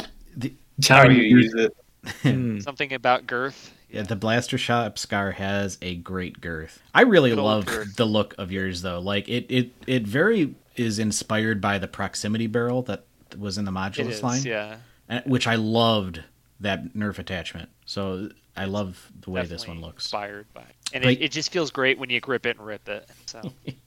[0.78, 1.74] It's How how you you use it.
[2.22, 2.60] Hmm.
[2.60, 3.72] something about girth?
[3.90, 6.80] Yeah, the blaster shop scar has a great girth.
[6.94, 7.96] I really Good love girth.
[7.96, 8.98] the look of yours though.
[9.00, 13.06] Like it it it very is inspired by the proximity barrel that
[13.38, 14.76] was in the modulus is, line, yeah.
[15.08, 16.22] and- which I loved
[16.60, 17.70] that nerf attachment.
[17.86, 20.04] So I love the way this one looks.
[20.04, 20.66] Inspired by, it.
[20.92, 23.08] and Like- it, it just feels great when you grip it and rip it.
[23.24, 23.40] So.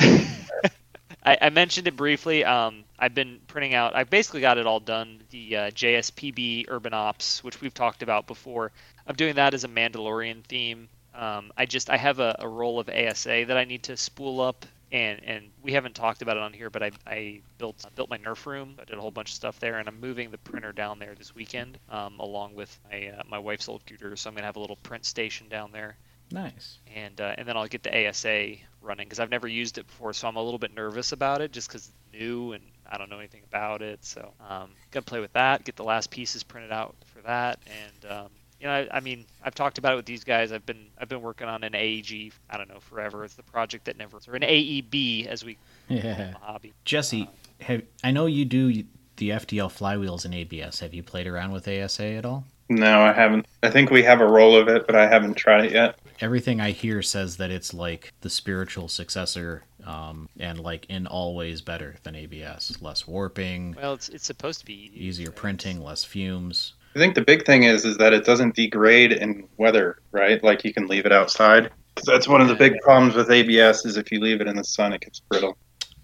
[1.25, 2.45] I, I mentioned it briefly.
[2.45, 3.97] Um, I've been printing out.
[3.97, 5.23] I've basically got it all done.
[5.31, 8.73] The uh, JSPB Urban Ops, which we've talked about before.
[9.07, 10.89] I'm doing that as a Mandalorian theme.
[11.15, 14.41] Um, I just I have a, a roll of ASA that I need to spool
[14.41, 18.11] up, and and we haven't talked about it on here, but I, I built built
[18.11, 18.77] my Nerf room.
[18.81, 21.15] I did a whole bunch of stuff there, and I'm moving the printer down there
[21.15, 24.15] this weekend, um, along with my uh, my wife's old computer.
[24.17, 25.97] So I'm gonna have a little print station down there
[26.31, 26.79] Nice.
[26.95, 30.13] and uh, and then I'll get the ASA running because I've never used it before,
[30.13, 33.11] so I'm a little bit nervous about it just because it's new and I don't
[33.11, 34.05] know anything about it.
[34.05, 38.13] So um, gonna play with that, get the last pieces printed out for that, and
[38.13, 38.29] um,
[38.61, 40.51] you know, I, I mean, I've talked about it with these guys.
[40.51, 42.33] I've been I've been working on an AEG.
[42.51, 43.25] I don't know forever.
[43.25, 45.55] It's the project that never or an AEB as we
[45.89, 46.31] call it in Yeah.
[46.33, 46.73] the hobby.
[46.85, 47.29] Jesse,
[47.61, 48.85] have I know you do
[49.17, 50.81] the FDL flywheels in ABS.
[50.81, 52.45] Have you played around with ASA at all?
[52.69, 53.47] No, I haven't.
[53.63, 55.99] I think we have a roll of it, but I haven't tried it yet.
[56.21, 61.35] Everything I hear says that it's like the spiritual successor, um, and like in all
[61.35, 62.81] ways better than ABS.
[62.81, 66.75] Less warping, Well, it's it's supposed to be easier printing, less fumes.
[66.95, 70.43] I think the big thing is is that it doesn't degrade in weather, right?
[70.43, 71.71] Like you can leave it outside.
[71.95, 74.57] 'Cause that's one of the big problems with ABS is if you leave it in
[74.57, 75.57] the sun, it gets brittle.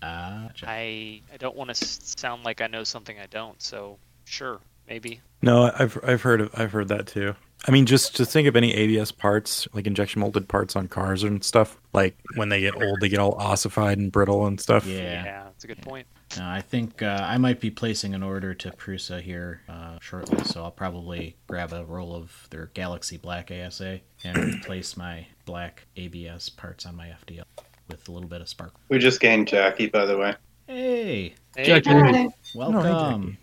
[0.03, 3.61] Ah, I I don't want to sound like I know something I don't.
[3.63, 5.21] So sure, maybe.
[5.43, 7.35] No, I've I've heard of, I've heard that too.
[7.69, 11.23] I mean, just to think of any ABS parts, like injection molded parts on cars
[11.23, 11.79] and stuff.
[11.93, 14.85] Like when they get old, they get all ossified and brittle and stuff.
[14.85, 15.45] yeah.
[15.45, 16.07] that's a good point.
[16.37, 20.43] No, I think uh, I might be placing an order to Prusa here uh, shortly,
[20.45, 25.87] so I'll probably grab a roll of their Galaxy Black ASA and replace my black
[25.97, 27.45] ABS parts on my FDL
[27.89, 28.81] with a little bit of sparkle.
[28.89, 30.35] We just gained Jackie, by the way.
[30.67, 31.91] Hey, Hey, Jackie.
[31.91, 32.29] Hi.
[32.55, 33.37] welcome.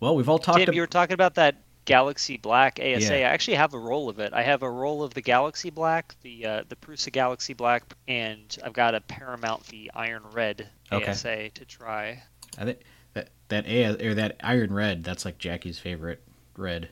[0.00, 0.58] well, we've all talked.
[0.58, 3.18] Tim, ab- you were talking about that Galaxy Black ASA.
[3.18, 3.28] Yeah.
[3.28, 4.34] I actually have a roll of it.
[4.34, 8.58] I have a roll of the Galaxy Black, the uh, the Prusa Galaxy Black, and
[8.62, 11.10] I've got a Paramount the Iron Red Okay.
[11.10, 12.22] ASA to try.
[12.58, 12.80] I think
[13.14, 15.02] that that A or that Iron Red.
[15.04, 16.20] That's like Jackie's favorite
[16.56, 16.90] red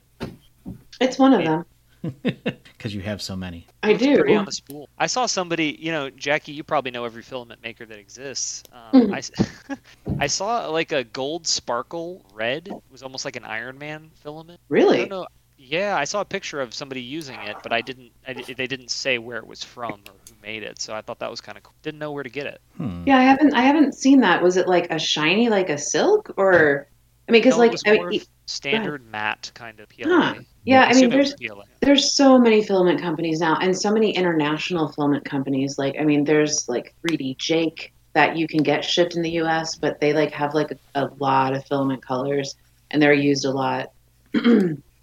[1.00, 1.66] It's one of them.
[2.22, 3.66] because you have so many.
[3.82, 4.34] I Looks pretty do.
[4.34, 4.88] on the spool.
[4.98, 6.52] I saw somebody, you know, Jackie.
[6.52, 8.62] You probably know every filament maker that exists.
[8.72, 9.14] Um, Mhm.
[9.14, 9.30] I, s-
[10.20, 12.68] I saw like a gold sparkle red.
[12.68, 14.60] It was almost like an Iron Man filament.
[14.60, 14.98] I Really?
[14.98, 15.26] don't know.
[15.56, 18.12] Yeah, I saw a picture of somebody using it, but I didn't.
[18.26, 21.20] I, they didn't say where it was from or who made it, so I thought
[21.20, 21.74] that was kind of cool.
[21.82, 22.60] Didn't know where to get it.
[22.76, 23.04] Hmm.
[23.06, 23.54] Yeah, I haven't.
[23.54, 24.42] I haven't seen that.
[24.42, 26.88] Was it like a shiny, like a silk, or?
[27.28, 28.14] I mean, because No, like, I mean, more of
[28.46, 30.34] standard matte kind of PLA.
[30.34, 30.34] Huh.
[30.64, 31.35] Yeah, I mean, there's
[31.81, 35.79] there's so many filament companies now, and so many international filament companies.
[35.79, 39.74] Like, I mean, there's like 3D Jake that you can get shipped in the U.S.,
[39.74, 42.57] but they like have like a, a lot of filament colors,
[42.90, 43.92] and they're used a lot.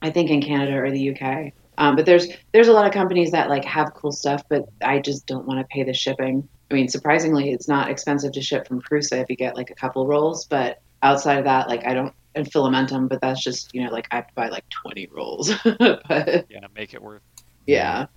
[0.02, 1.54] I think in Canada or the UK.
[1.78, 5.00] Um, but there's there's a lot of companies that like have cool stuff, but I
[5.00, 6.47] just don't want to pay the shipping.
[6.69, 9.76] I mean, surprisingly, it's not expensive to ship from Prusa if you get like a
[9.76, 13.84] couple rolls, but outside of that, like I don't and Fillamentum, but that's just you
[13.84, 15.52] know like I have to buy like 20 rolls.
[15.63, 17.22] but Yeah, make it worth.
[17.67, 18.08] yeah.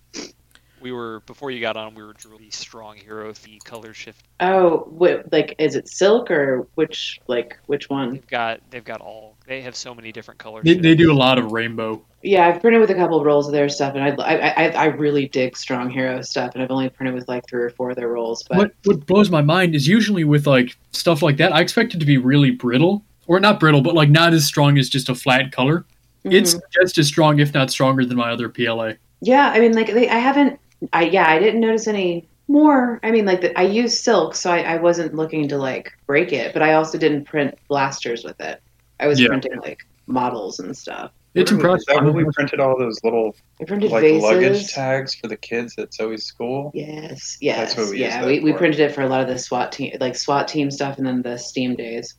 [0.80, 1.94] We were before you got on.
[1.94, 4.26] We were drilling strong hero the color shift.
[4.40, 8.12] Oh, what, like is it silk or which like which one?
[8.12, 9.38] They've got they've got all.
[9.46, 10.64] They have so many different colors.
[10.64, 12.04] They, they do a lot of rainbow.
[12.22, 14.68] Yeah, I've printed with a couple of rolls of their stuff, and I I I,
[14.72, 17.88] I really dig strong hero stuff, and I've only printed with like three or four
[17.90, 21.38] of their rolls, but What what blows my mind is usually with like stuff like
[21.38, 23.02] that, I expect it to be really brittle.
[23.26, 25.84] Or not brittle, but like not as strong as just a flat color.
[26.24, 26.60] It's Mhm.
[26.82, 28.94] just as strong, if not stronger, than my other PLA.
[29.20, 30.58] Yeah, I mean, like they, I haven't.
[30.92, 33.00] I yeah, I didn't notice any more.
[33.02, 36.32] I mean, like the, I use silk, so I, I wasn't looking to like break
[36.32, 38.60] it, but I also didn't print blasters with it.
[39.00, 39.28] I was Yeah.
[39.28, 41.10] printing like models and stuff.
[41.34, 41.86] It's Is impressive.
[41.88, 44.22] that where we printed all those little I printed like vases.
[44.22, 46.70] luggage tags for the kids at Zoe's school?
[46.74, 48.20] Yes, yes, That's what we yeah.
[48.20, 50.70] that We, we printed it for a lot of the SWAT team, like SWAT team
[50.70, 52.14] stuff, and then the Steam days.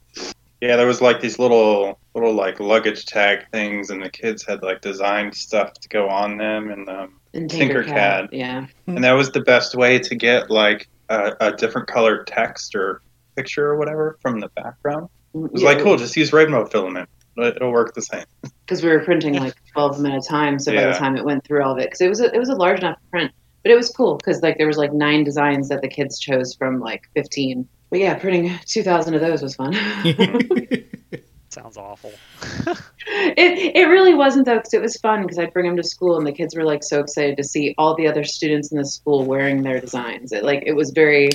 [0.66, 4.64] Yeah, there was like these little little like luggage tag things, and the kids had
[4.64, 7.86] like designed stuff to go on them, and um, And Tinkercad.
[7.86, 8.66] Tinkercad, yeah.
[8.88, 13.02] and that was the best way to get like a, a different colored text or
[13.36, 15.10] picture or whatever from the background.
[15.34, 17.10] It was like cool, just use rainbow filament.
[17.38, 18.24] It- It'll work the same.
[18.66, 21.18] because we were printing like 12 of them at a time so by the time
[21.18, 22.98] it went through all of it because it was a, it was a large enough
[23.12, 26.18] print but it was cool because like there was like nine designs that the kids
[26.18, 29.74] chose from like 15 but yeah printing 2000 of those was fun.
[31.50, 32.12] Sounds awful.
[33.08, 36.18] it, it really wasn't though because it was fun because i'd bring them to school
[36.18, 38.86] and the kids were like so excited to see all the other students in the
[38.86, 40.32] school wearing their designs.
[40.32, 41.30] It like it was very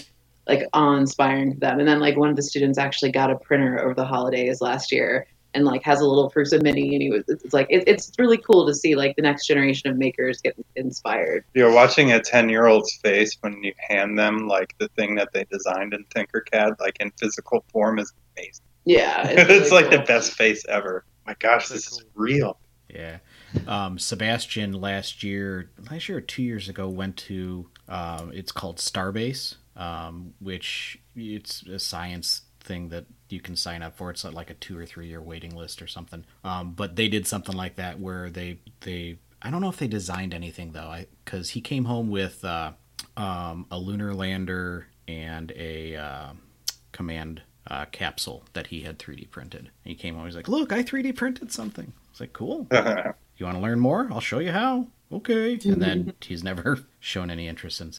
[0.47, 1.79] like awe-inspiring to them.
[1.79, 4.91] And then like one of the students actually got a printer over the holidays last
[4.91, 8.13] year and like has a little Prusa mini and he was it's like it, it's
[8.19, 12.21] really cool to see like the next generation of makers get inspired You're watching a
[12.21, 16.05] ten year old's face when you hand them like the thing that they designed in
[16.15, 18.65] Tinkercad, like in physical form, is amazing.
[18.85, 21.05] yeah It's, really like the best face ever.
[21.27, 22.59] My gosh, this is real.
[22.89, 23.19] Yeah.
[23.67, 27.69] Um, Sebastian last year, last year or two years ago, went to.
[27.89, 33.97] Um, it's called Starbase, um, which it's a science thing that you can sign up
[33.97, 34.11] for.
[34.11, 36.25] It's like a two or three year waiting list or something.
[36.45, 39.19] Um, but they did something like that where they they.
[39.43, 42.73] I don't know if they designed anything though, because he came home with uh,
[43.17, 46.29] um, a lunar lander and a uh,
[46.93, 49.71] command uh, capsule that he had 3D printed.
[49.85, 52.67] He came home, he's like, "Look, I 3D printed something." It's like, "Cool."
[53.37, 54.07] You want to learn more?
[54.13, 54.87] I'll show you how.
[55.11, 55.55] Okay.
[55.65, 57.93] And then he's never shown any interest in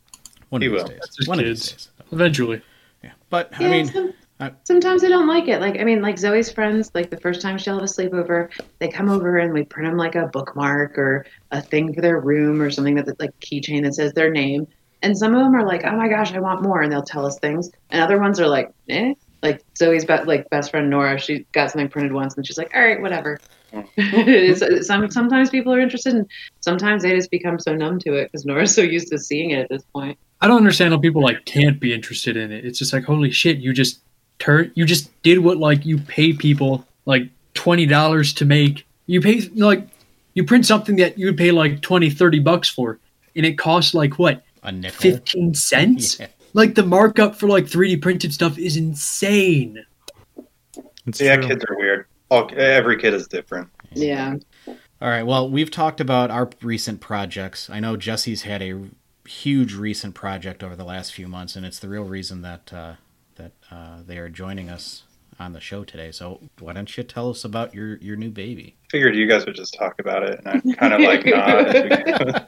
[0.49, 0.89] one He of these will.
[0.89, 0.99] days.
[1.01, 1.61] That's just one of kids.
[1.61, 1.89] these days.
[2.11, 2.61] Eventually.
[3.03, 3.13] Yeah.
[3.31, 5.62] But Yeah, I mean, some- I- sometimes I don't like it.
[5.62, 8.49] Like I mean, like Zoe's friends, like the first time she'll have a sleepover,
[8.80, 12.19] they come over and we print them like a bookmark or a thing for their
[12.19, 14.67] room or something that like keychain that says their name.
[15.04, 17.25] And some of them are like, "Oh my gosh, I want more," and they'll tell
[17.25, 17.71] us things.
[17.89, 21.71] And other ones are like, "Eh." Like Zoe's be- like best friend Nora, she got
[21.71, 23.39] something printed once, and she's like, "All right, whatever."
[24.84, 26.27] Some sometimes people are interested, and
[26.60, 29.60] sometimes they just become so numb to it because Nora's so used to seeing it
[29.62, 30.17] at this point.
[30.41, 32.65] I don't understand how people like can't be interested in it.
[32.65, 34.01] It's just like holy shit, you just
[34.41, 37.23] turn you just did what like you pay people like
[37.54, 38.86] twenty dollars to make.
[39.06, 39.88] You pay like
[40.34, 42.99] you print something that you would pay like 20, 30 bucks for,
[43.36, 44.99] and it costs like what, a nickel.
[44.99, 46.19] fifteen cents?
[46.19, 46.27] Yeah.
[46.54, 49.86] Like the markup for like 3D printed stuff is insane.
[51.08, 51.47] It's yeah, true.
[51.47, 52.08] kids are weird.
[52.30, 53.69] All, every kid is different.
[53.93, 54.36] Yeah.
[54.67, 54.75] All
[55.08, 55.23] right.
[55.23, 57.69] Well, we've talked about our recent projects.
[57.69, 58.89] I know Jesse's had a
[59.25, 62.93] huge recent project over the last few months, and it's the real reason that uh,
[63.41, 65.04] that uh, they are joining us
[65.39, 66.12] on the show today.
[66.12, 68.75] So, why don't you tell us about your your new baby?
[68.89, 72.47] Figured you guys would just talk about it, and I'm kind of like nod.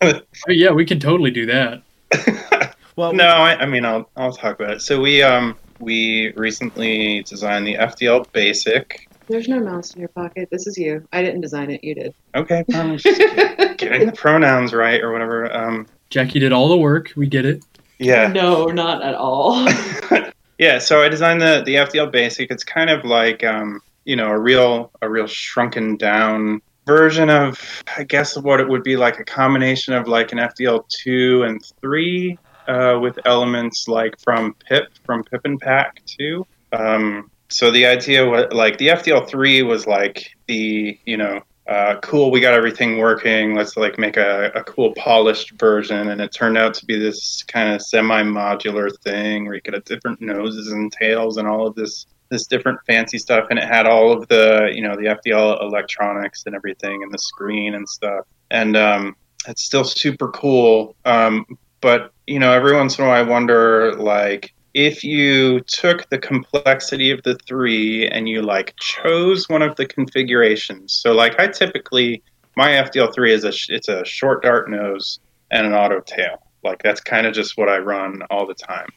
[0.00, 1.82] Oh, yeah, we can totally do that.
[2.96, 4.80] Well, no, I, I mean I'll I'll talk about it.
[4.80, 9.08] So we um we recently designed the FDL Basic.
[9.26, 10.48] There's no mouse in your pocket.
[10.52, 11.06] This is you.
[11.12, 11.82] I didn't design it.
[11.82, 12.14] You did.
[12.36, 12.96] Okay, I'm
[13.78, 15.52] getting the pronouns right or whatever.
[15.52, 17.12] Um, Jackie did all the work.
[17.16, 17.64] We get it.
[17.98, 18.28] Yeah.
[18.28, 19.68] No, not at all.
[20.58, 22.50] yeah, so I designed the the FDL Basic.
[22.50, 27.60] It's kind of like um, you know a real a real shrunken down version of
[27.96, 31.64] I guess what it would be like a combination of like an FDL two and
[31.80, 36.46] three uh, with elements like from Pip from Pip and Pack two.
[36.72, 41.98] Um, so the idea was like the FDL three was like the you know uh,
[42.00, 46.30] cool we got everything working let's like make a, a cool polished version and it
[46.30, 50.72] turned out to be this kind of semi-modular thing where you could have different noses
[50.72, 54.26] and tails and all of this this different fancy stuff and it had all of
[54.28, 58.26] the you know the FDL electronics and everything and the screen and stuff.
[58.50, 61.46] And um, it's still super cool um,
[61.80, 66.18] but you know every once in a while I wonder like if you took the
[66.18, 71.46] complexity of the three and you like chose one of the configurations so like i
[71.46, 72.22] typically
[72.56, 75.18] my fdl3 is a it's a short dart nose
[75.54, 76.42] and an auto tail.
[76.62, 78.88] Like that's kind of just what i run all the time.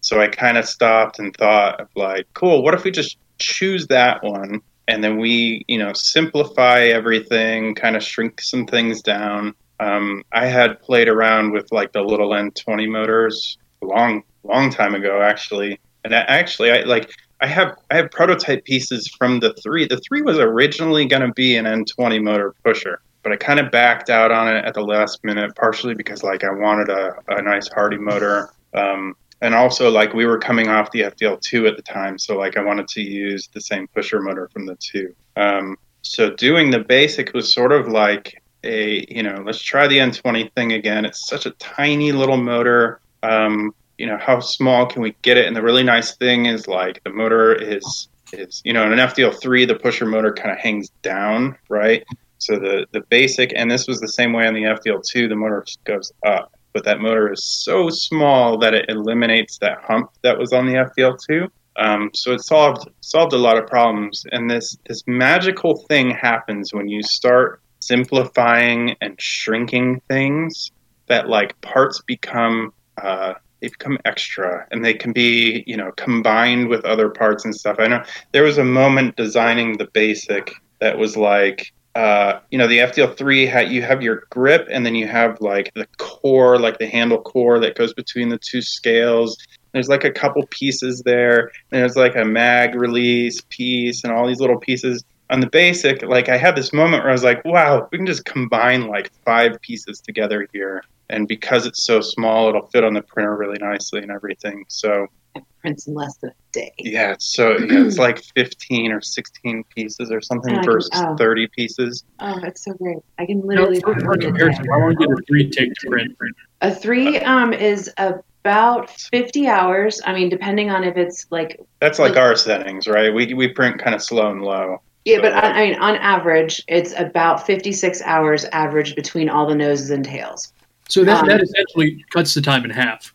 [0.00, 4.22] So i kind of stopped and thought like cool what if we just choose that
[4.22, 9.54] one and then we you know simplify everything kind of shrink some things down.
[9.80, 15.20] Um, i had played around with like the little n20 motors long long time ago
[15.22, 19.86] actually and I, actually i like I have I have prototype pieces from the three.
[19.86, 23.70] The three was originally going to be an N20 motor pusher, but I kind of
[23.70, 27.42] backed out on it at the last minute, partially because like I wanted a, a
[27.42, 28.50] nice Hardy motor.
[28.74, 32.58] Um, and also like we were coming off the FDL2 at the time, so like
[32.58, 35.14] I wanted to use the same pusher motor from the two.
[35.36, 39.96] Um, so doing the basic was sort of like a you know let's try the
[39.96, 41.06] N20 thing again.
[41.06, 43.00] It's such a tiny little motor.
[43.22, 45.46] Um, you know how small can we get it?
[45.46, 48.98] And the really nice thing is like the motor is is you know in an
[48.98, 52.02] FDL3 the pusher motor kind of hangs down, right?
[52.38, 55.66] So the the basic and this was the same way on the FDL2 the motor
[55.84, 60.54] goes up, but that motor is so small that it eliminates that hump that was
[60.54, 61.50] on the FDL2.
[61.76, 66.72] Um, so it solved solved a lot of problems, and this this magical thing happens
[66.72, 70.72] when you start simplifying and shrinking things.
[71.06, 76.68] That like parts become uh, they become extra, and they can be you know combined
[76.68, 77.76] with other parts and stuff.
[77.78, 82.68] I know there was a moment designing the basic that was like uh, you know,
[82.68, 86.78] the FDL3 had you have your grip, and then you have like the core, like
[86.78, 89.36] the handle core that goes between the two scales.
[89.72, 91.50] There's like a couple pieces there.
[91.70, 95.04] There's like a mag release piece, and all these little pieces.
[95.30, 98.06] On the basic, like I had this moment where I was like, "Wow, we can
[98.06, 102.94] just combine like five pieces together here." And because it's so small, it'll fit on
[102.94, 104.64] the printer really nicely and everything.
[104.68, 106.72] So It prints in less than a day.
[106.78, 111.16] yeah, so yeah, it's like 15 or 16 pieces or something And can- versus oh.
[111.16, 112.04] 30 pieces.
[112.20, 112.98] Oh, that's so great.
[113.18, 116.16] I can No, literally for, for comparison, how long did a three take to print?
[116.62, 120.00] A three um is about fifty hours.
[120.04, 123.12] I mean, depending on if it's like That's like our settings, right?
[123.12, 124.78] We we print kind of slow and low.
[125.04, 129.46] yeah, but I, I mean, on average, it's about fifty six hours average between all
[129.46, 130.52] the noses and tails.
[130.90, 133.14] So that, Um, that essentially cuts the time in half.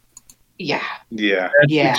[0.57, 1.95] Yeah, Yeah, That's Yeah.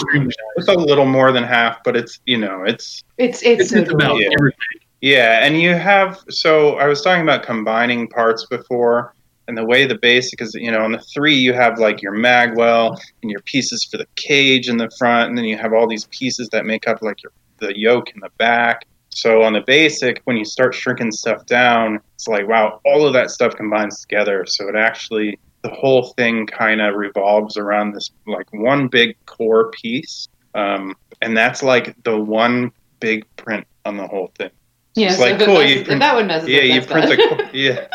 [0.57, 3.93] it's a little more than half, but it's you know it's it's it's, It's, it's
[3.93, 4.31] about Yeah.
[4.39, 4.81] everything.
[5.03, 9.13] yeah, and you have so I was talking about combining parts before,
[9.47, 12.15] and the way the basic is, you know, on the three you have like your
[12.15, 15.87] magwell and your pieces for the cage in the front, and then you have all
[15.87, 18.87] these pieces that make up like your the yoke in the back.
[19.11, 23.13] So on the basic, when you start shrinking stuff down, it's like wow, all of
[23.13, 24.47] that stuff combines together.
[24.47, 29.71] So it actually the whole thing kind of revolves around this like one big core
[29.71, 34.51] piece, um, and that's like the one big print on the whole thing.
[34.95, 35.09] yeah.
[35.09, 37.87] It's So like, cool, messes- print- that one messes Yeah, you print the yeah,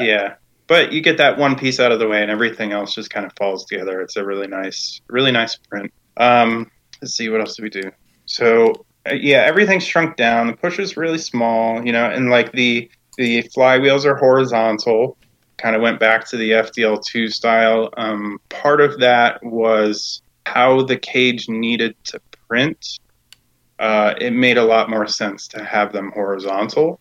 [0.00, 0.34] yeah.
[0.66, 3.24] But you get that one piece out of the way, and everything else just kind
[3.24, 4.02] of falls together.
[4.02, 5.90] It's a really nice, really nice print.
[6.18, 7.90] Um, let's see, what else do we do?
[8.26, 10.46] So uh, yeah, everything's shrunk down.
[10.48, 15.16] The pusher's really small, you know, and like the the flywheels are horizontal.
[15.58, 17.90] Kind of went back to the FDL2 style.
[17.96, 22.98] Um, part of that was how the cage needed to print.
[23.78, 27.00] Uh, it made a lot more sense to have them horizontal.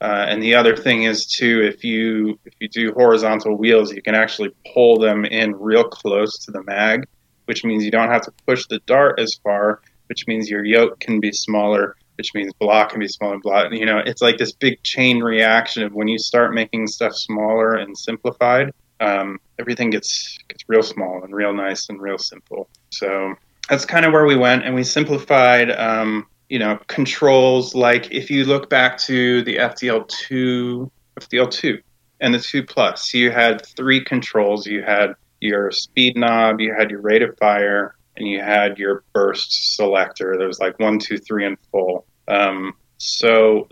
[0.00, 4.02] Uh, and the other thing is too, if you if you do horizontal wheels, you
[4.02, 7.06] can actually pull them in real close to the mag,
[7.46, 11.00] which means you don't have to push the dart as far, which means your yoke
[11.00, 13.38] can be smaller, which means block can be smaller.
[13.38, 17.14] Block, you know, it's like this big chain reaction of when you start making stuff
[17.14, 22.68] smaller and simplified, um, everything gets gets real small and real nice and real simple.
[22.90, 23.34] So
[23.68, 25.70] that's kind of where we went, and we simplified.
[25.70, 31.80] Um, you know, controls like if you look back to the FDL2, FDL2,
[32.20, 34.66] and the 2 Plus, you had three controls.
[34.66, 39.04] You had your speed knob, you had your rate of fire, and you had your
[39.12, 40.36] burst selector.
[40.38, 42.06] There was like one, two, three, and full.
[42.28, 43.68] Um, so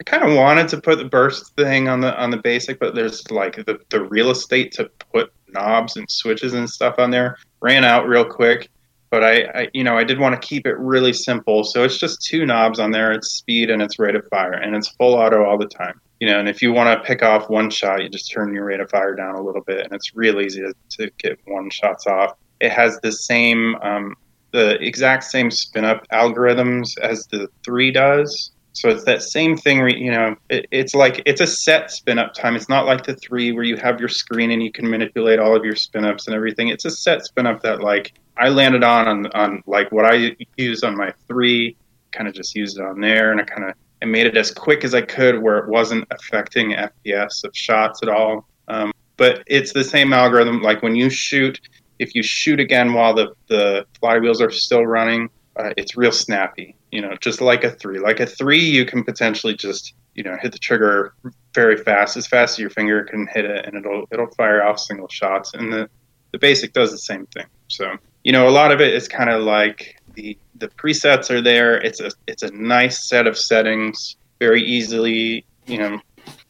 [0.00, 2.94] I kind of wanted to put the burst thing on the on the basic, but
[2.94, 7.36] there's like the, the real estate to put knobs and switches and stuff on there
[7.60, 8.70] ran out real quick.
[9.10, 11.64] But I, I you know, I did want to keep it really simple.
[11.64, 13.12] So it's just two knobs on there.
[13.12, 16.00] It's speed and it's rate of fire, and it's full auto all the time.
[16.20, 18.66] You know, and if you want to pick off one shot, you just turn your
[18.66, 21.70] rate of fire down a little bit, and it's real easy to, to get one
[21.70, 22.36] shots off.
[22.60, 24.16] It has the same, um,
[24.52, 28.52] the exact same spin up algorithms as the three does.
[28.72, 29.78] So it's that same thing.
[29.78, 32.56] Where, you know, it, it's like it's a set spin up time.
[32.56, 35.56] It's not like the three where you have your screen and you can manipulate all
[35.56, 36.68] of your spin ups and everything.
[36.68, 40.36] It's a set spin up that like I landed on on on like what I
[40.56, 41.76] used on my three.
[42.12, 44.50] Kind of just used it on there, and I kind of I made it as
[44.50, 48.48] quick as I could where it wasn't affecting FPS of shots at all.
[48.68, 50.62] Um, but it's the same algorithm.
[50.62, 51.60] Like when you shoot,
[52.00, 56.74] if you shoot again while the the flywheels are still running, uh, it's real snappy.
[56.90, 58.00] You know, just like a three.
[58.00, 61.14] Like a three, you can potentially just you know hit the trigger
[61.54, 64.80] very fast, as fast as your finger can hit it, and it'll it'll fire off
[64.80, 65.54] single shots.
[65.54, 65.88] And the
[66.32, 67.46] the basic does the same thing.
[67.68, 71.40] So you know, a lot of it is kind of like the the presets are
[71.40, 71.76] there.
[71.76, 76.00] It's a it's a nice set of settings, very easily you know,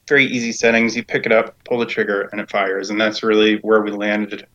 [0.09, 0.97] very easy settings.
[0.97, 2.91] You pick it up, pull the trigger, and it fires.
[2.91, 4.47] And that's really where we landed,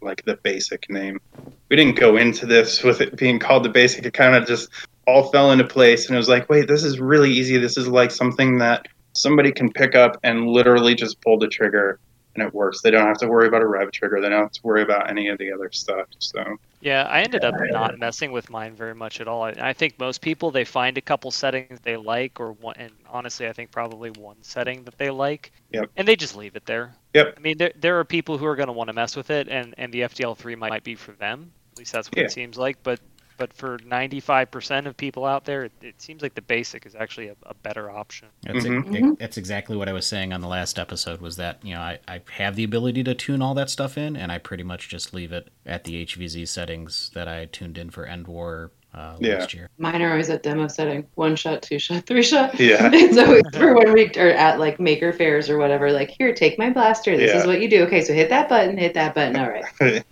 [0.00, 1.20] like the basic name.
[1.68, 4.04] We didn't go into this with it being called the basic.
[4.04, 4.68] It kind of just
[5.06, 7.58] all fell into place, and it was like, wait, this is really easy.
[7.58, 11.98] This is like something that somebody can pick up and literally just pull the trigger
[12.34, 12.80] and it works.
[12.80, 14.20] They don't have to worry about a rev trigger.
[14.20, 16.06] They don't have to worry about any of the other stuff.
[16.18, 16.42] So
[16.80, 19.42] Yeah, I ended up not messing with mine very much at all.
[19.42, 22.92] I, I think most people they find a couple settings they like, or one, and
[23.10, 25.90] honestly, I think probably one setting that they like, Yep.
[25.96, 26.94] and they just leave it there.
[27.14, 27.34] Yep.
[27.36, 29.48] I mean, there there are people who are going to want to mess with it,
[29.48, 31.52] and and the FDL3 might, might be for them.
[31.72, 32.24] At least that's what Yeah.
[32.24, 32.82] it seems like.
[32.82, 33.00] But
[33.38, 37.28] but for 95% of people out there, it, it seems like the basic is actually
[37.28, 38.28] a, a better option.
[38.42, 39.12] That's, Mhm.
[39.14, 41.20] it- that's exactly what I was saying on the last episode.
[41.20, 44.16] Was that you know I, I have the ability to tune all that stuff in,
[44.16, 47.90] and I pretty much just leave it at the HVZ settings that I tuned in
[47.90, 49.34] for End War uh, Yeah.
[49.38, 49.68] last year.
[49.78, 51.06] Mine are always at demo setting.
[51.14, 52.58] One shot, two shot, three shot.
[52.60, 52.90] Yeah.
[52.92, 55.90] it's always for one week or at like maker fairs or whatever.
[55.92, 57.16] Like, here, take my blaster.
[57.16, 57.40] This Yeah.
[57.40, 57.84] is what you do.
[57.84, 59.36] Okay, so hit that button, hit that button.
[59.36, 60.04] All right.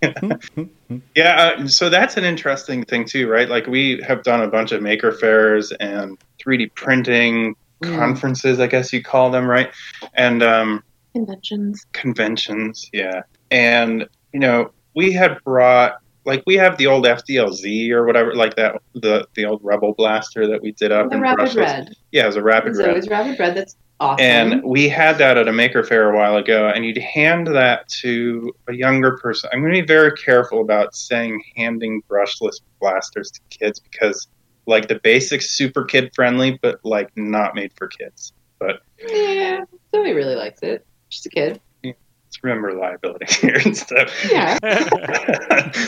[1.15, 3.49] yeah, uh, so that's an interesting thing too, right?
[3.49, 7.97] Like we have done a bunch of maker fairs and 3D printing Mm.
[7.97, 9.71] conferences, I guess you call them, right?
[10.13, 11.83] And um, Conventions.
[11.93, 13.23] conventions, yeah.
[13.49, 18.55] And you know, we had brought like we have the old FDLZ or whatever, like
[18.55, 21.57] that the the old Rebel blaster that we did up The in rapid Brussels.
[21.57, 21.89] red.
[22.11, 22.89] Yeah, it was a rapid It's red.
[22.89, 23.55] always rapid red.
[23.57, 24.23] That's awesome.
[24.25, 27.87] And we had that at a maker fair a while ago, and you'd hand that
[28.01, 29.49] to a younger person.
[29.53, 34.27] I'm going to be very careful about saying handing brushless blasters to kids because,
[34.67, 38.33] like, the basics super kid friendly, but like not made for kids.
[38.59, 39.63] But yeah,
[39.95, 40.85] Zoe really likes it.
[41.09, 41.59] She's a kid.
[41.83, 44.13] Let's remember liability here and stuff.
[44.31, 44.57] Yeah.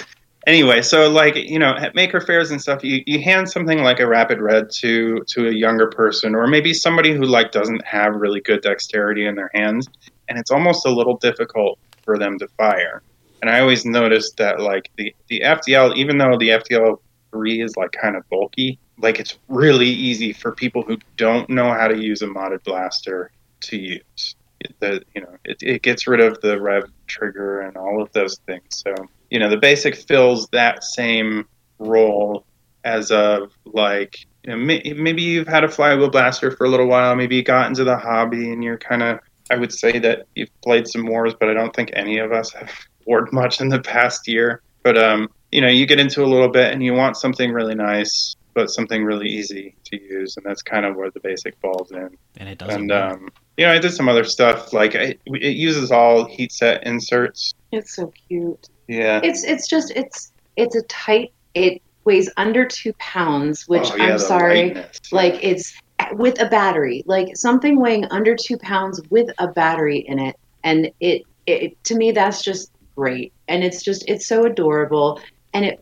[0.47, 3.99] anyway, so like you know, at maker fairs and stuff, you, you hand something like
[3.99, 8.15] a rapid red to to a younger person, or maybe somebody who like doesn't have
[8.15, 9.87] really good dexterity in their hands,
[10.29, 13.01] and it's almost a little difficult for them to fire.
[13.41, 16.99] And I always noticed that like the the FDL, even though the FDL
[17.31, 21.73] three is like kind of bulky, like it's really easy for people who don't know
[21.73, 23.31] how to use a modded blaster
[23.61, 24.35] to use.
[24.79, 28.37] The, you know, it, it gets rid of the rev trigger and all of those
[28.45, 28.63] things.
[28.69, 28.93] So
[29.33, 31.47] you know, the basic fills that same
[31.79, 32.45] role
[32.83, 36.85] as of like you know, may, maybe you've had a flywheel blaster for a little
[36.85, 39.19] while, maybe you got into the hobby and you're kind of.
[39.51, 42.53] I would say that you've played some wars, but I don't think any of us
[42.53, 42.71] have
[43.05, 44.61] warred much in the past year.
[44.83, 47.75] But um, you know, you get into a little bit and you want something really
[47.75, 51.91] nice, but something really easy to use, and that's kind of where the basic falls
[51.91, 52.17] in.
[52.37, 52.81] And it doesn't.
[52.81, 56.51] And um, you know, I did some other stuff like I, it uses all heat
[56.51, 57.53] set inserts.
[57.71, 58.69] It's so cute.
[58.87, 59.19] Yeah.
[59.23, 61.31] It's it's just it's it's a tight.
[61.53, 64.65] It weighs under two pounds, which Oh, yeah, I'm sorry.
[64.65, 64.99] lightness.
[65.11, 65.73] Like it's
[66.13, 70.89] with a battery, like something weighing under two pounds with a battery in it, and
[70.99, 75.19] it, it to me that's just great, and it's just it's so adorable,
[75.53, 75.79] and it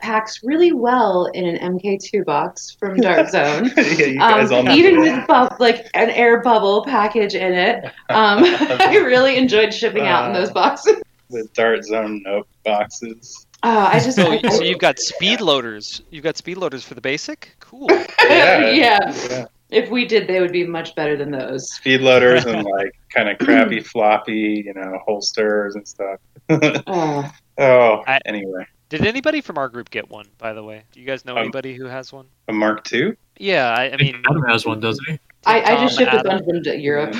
[0.00, 3.70] packs really well in an MK2 box from Dart Zone.
[3.76, 7.84] yeah, you guys all Um, even with bu- like an air bubble package in it,
[8.08, 11.02] um, I really enjoyed shipping out in those boxes.
[11.30, 13.46] With Dart Zone note boxes.
[13.62, 16.02] Oh, I just So, so you've got speed loaders.
[16.10, 17.54] You've got speed loaders for the basic.
[17.60, 17.88] Cool.
[18.28, 18.70] Yeah.
[18.70, 19.14] yeah.
[19.30, 19.44] Yeah.
[19.70, 21.70] If we did, they would be much better than those.
[21.74, 26.20] Speed loaders and like kind of crappy floppy, you know, holsters and stuff.
[26.48, 30.26] Oh, oh, I- anyway, Did anybody from our group get one?
[30.38, 32.26] By the way, do you guys know Um, anybody who has one?
[32.48, 33.12] a Mark II.
[33.38, 35.18] Yeah, I, I mean, Adam has one, doesn't he?
[35.44, 36.30] I, I just Tom shipped a Adam.
[36.30, 37.14] bunch of them to Europe.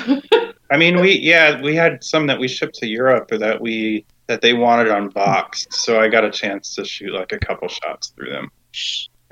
[0.71, 4.41] I mean, we yeah, we had some that we shipped to Europe that we that
[4.41, 8.31] they wanted unboxed, so I got a chance to shoot like a couple shots through
[8.31, 8.51] them.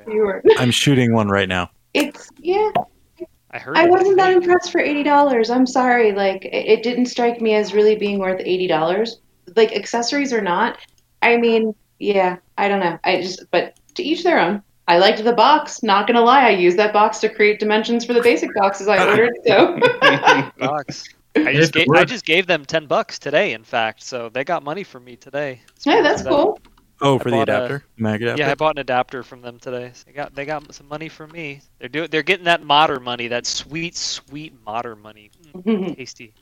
[0.08, 0.44] You were.
[0.58, 1.72] I'm shooting one right now.
[1.94, 2.72] It's yeah.
[3.52, 3.78] I heard.
[3.78, 5.50] I wasn't that impressed for eighty dollars.
[5.50, 6.12] I'm sorry.
[6.12, 9.20] Like it, it didn't strike me as really being worth eighty dollars.
[9.56, 10.78] Like accessories or not.
[11.22, 12.38] I mean, yeah.
[12.58, 13.00] I don't know.
[13.04, 14.62] I just but to each their own.
[14.88, 15.82] I liked the box.
[15.82, 19.08] Not gonna lie, I used that box to create dimensions for the basic boxes I
[19.08, 19.32] ordered.
[19.46, 19.80] So
[20.60, 21.06] box.
[21.36, 23.54] I just gave I just gave them ten bucks today.
[23.54, 25.62] In fact, so they got money from me today.
[25.86, 26.60] yeah, that's So- cool.
[27.02, 28.42] Oh, I for the bought a- adapter, mag adapter.
[28.44, 29.92] Yeah, I bought an adapter from them today.
[29.94, 31.60] So they got they got some money from me.
[31.80, 35.32] They're doing they're getting that modder money, that sweet sweet modder money.
[35.54, 36.34] Mm, tasty.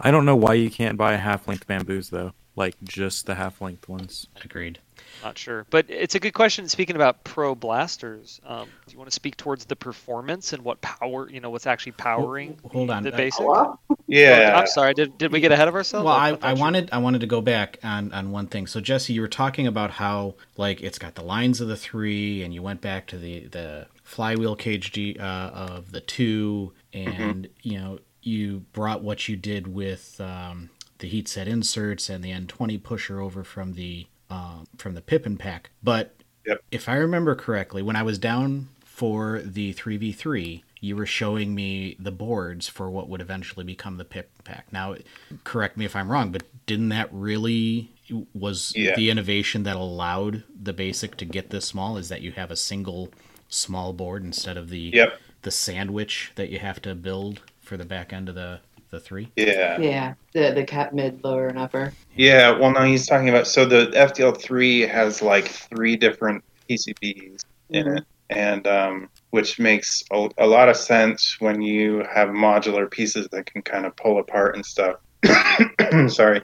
[0.00, 2.32] I don't know why you can't buy a half length bamboos though.
[2.56, 4.26] like just the half length ones.
[4.44, 4.80] Agreed.
[5.22, 6.68] Not sure, but it's a good question.
[6.68, 10.80] Speaking about pro blasters, um, do you want to speak towards the performance and what
[10.80, 13.02] power, you know, what's actually powering Hold on.
[13.02, 13.44] the uh, basic?
[13.44, 13.78] Hello?
[14.06, 14.52] Yeah.
[14.54, 14.94] Oh, I'm sorry.
[14.94, 16.04] Did, did we get ahead of ourselves?
[16.04, 16.60] Well, I, I'm I sure.
[16.60, 18.66] wanted I wanted to go back on on one thing.
[18.66, 22.42] So Jesse, you were talking about how like it's got the lines of the three,
[22.42, 27.78] and you went back to the the flywheel cage uh, of the two, and you
[27.78, 32.82] know you brought what you did with um, the heat set inserts and the N20
[32.82, 35.70] pusher over from the um, from the Pippin pack.
[35.82, 36.14] But
[36.46, 36.62] Yep.
[36.70, 41.96] if I remember correctly, when I was down for the 3v3, you were showing me
[41.98, 44.66] the boards for what would eventually become the Pip pack.
[44.72, 44.96] Now,
[45.44, 47.90] correct me if I'm wrong, but didn't that really
[48.34, 48.94] was Yeah.
[48.96, 52.56] the innovation that allowed the basic to get this small is that you have a
[52.56, 53.12] single
[53.48, 55.20] small board instead of the Yep.
[55.42, 58.60] the sandwich that you have to build for the back end of the
[58.90, 59.30] the three.
[59.36, 59.78] Yeah.
[59.78, 61.92] Yeah, the the cat mid, lower, and upper.
[62.16, 67.86] Yeah, well, no, he's talking about so the FDL3 has like three different PCBs in
[67.86, 67.98] Mhm.
[67.98, 73.28] it, and um, which makes a, a lot of sense when you have modular pieces
[73.32, 74.96] that can kind of pull apart and stuff.
[76.08, 76.42] Sorry.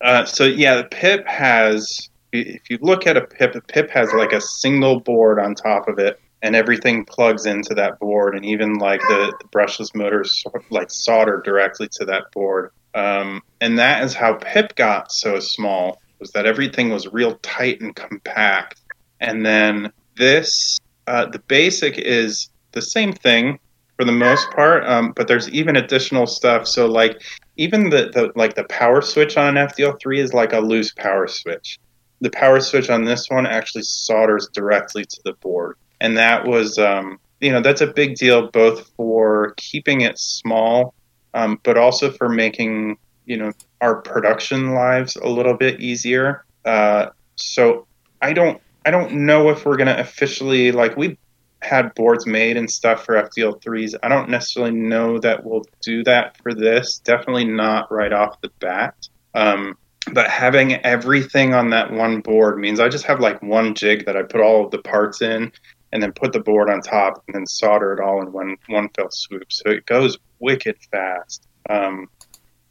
[0.00, 2.08] Uh, so yeah, the PIP has.
[2.32, 5.88] If you look at a PIP, a PIP has like a single board on top
[5.88, 10.42] of it, and everything plugs into that board, and even like the, the brushless motors
[10.42, 12.70] sort of like solder directly to that board.
[12.94, 17.80] Um, and that is how Pip got so small was that everything was real tight
[17.80, 18.80] and compact.
[19.20, 23.58] And then this, uh, the basic is the same thing
[23.96, 26.66] for the most part, um, but there's even additional stuff.
[26.66, 27.20] So like
[27.56, 31.26] even the, the like the power switch on an FDL3 is like a loose power
[31.26, 31.78] switch.
[32.20, 36.78] The power switch on this one actually solders directly to the board, and that was
[36.78, 40.94] um, you know that's a big deal both for keeping it small
[41.36, 46.44] um, but also for making you know our production lives a little bit easier.
[46.64, 47.86] Uh, so
[48.22, 51.18] I don't I don't know if we're gonna officially like we
[51.60, 53.94] had boards made and stuff for FDL3s.
[54.02, 56.98] I don't necessarily know that we'll do that for this.
[56.98, 59.08] Definitely not right off the bat.
[59.34, 59.76] Um,
[60.12, 64.16] but having everything on that one board means I just have like one jig that
[64.16, 65.52] I put all of the parts in
[65.96, 68.90] and then put the board on top and then solder it all in one one
[68.90, 69.50] fell swoop.
[69.50, 71.48] So it goes wicked fast.
[71.70, 72.10] Um,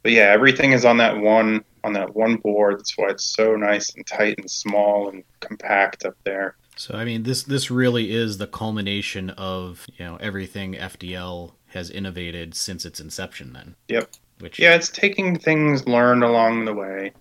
[0.04, 2.78] but yeah, everything is on that one on that one board.
[2.78, 6.54] That's why it's so nice and tight and small and compact up there.
[6.76, 11.90] So I mean, this this really is the culmination of you know everything FDL has
[11.90, 13.54] innovated since its inception.
[13.54, 13.74] Then.
[13.88, 14.08] Yep.
[14.38, 17.12] Which Yeah, it's taking things learned along the way.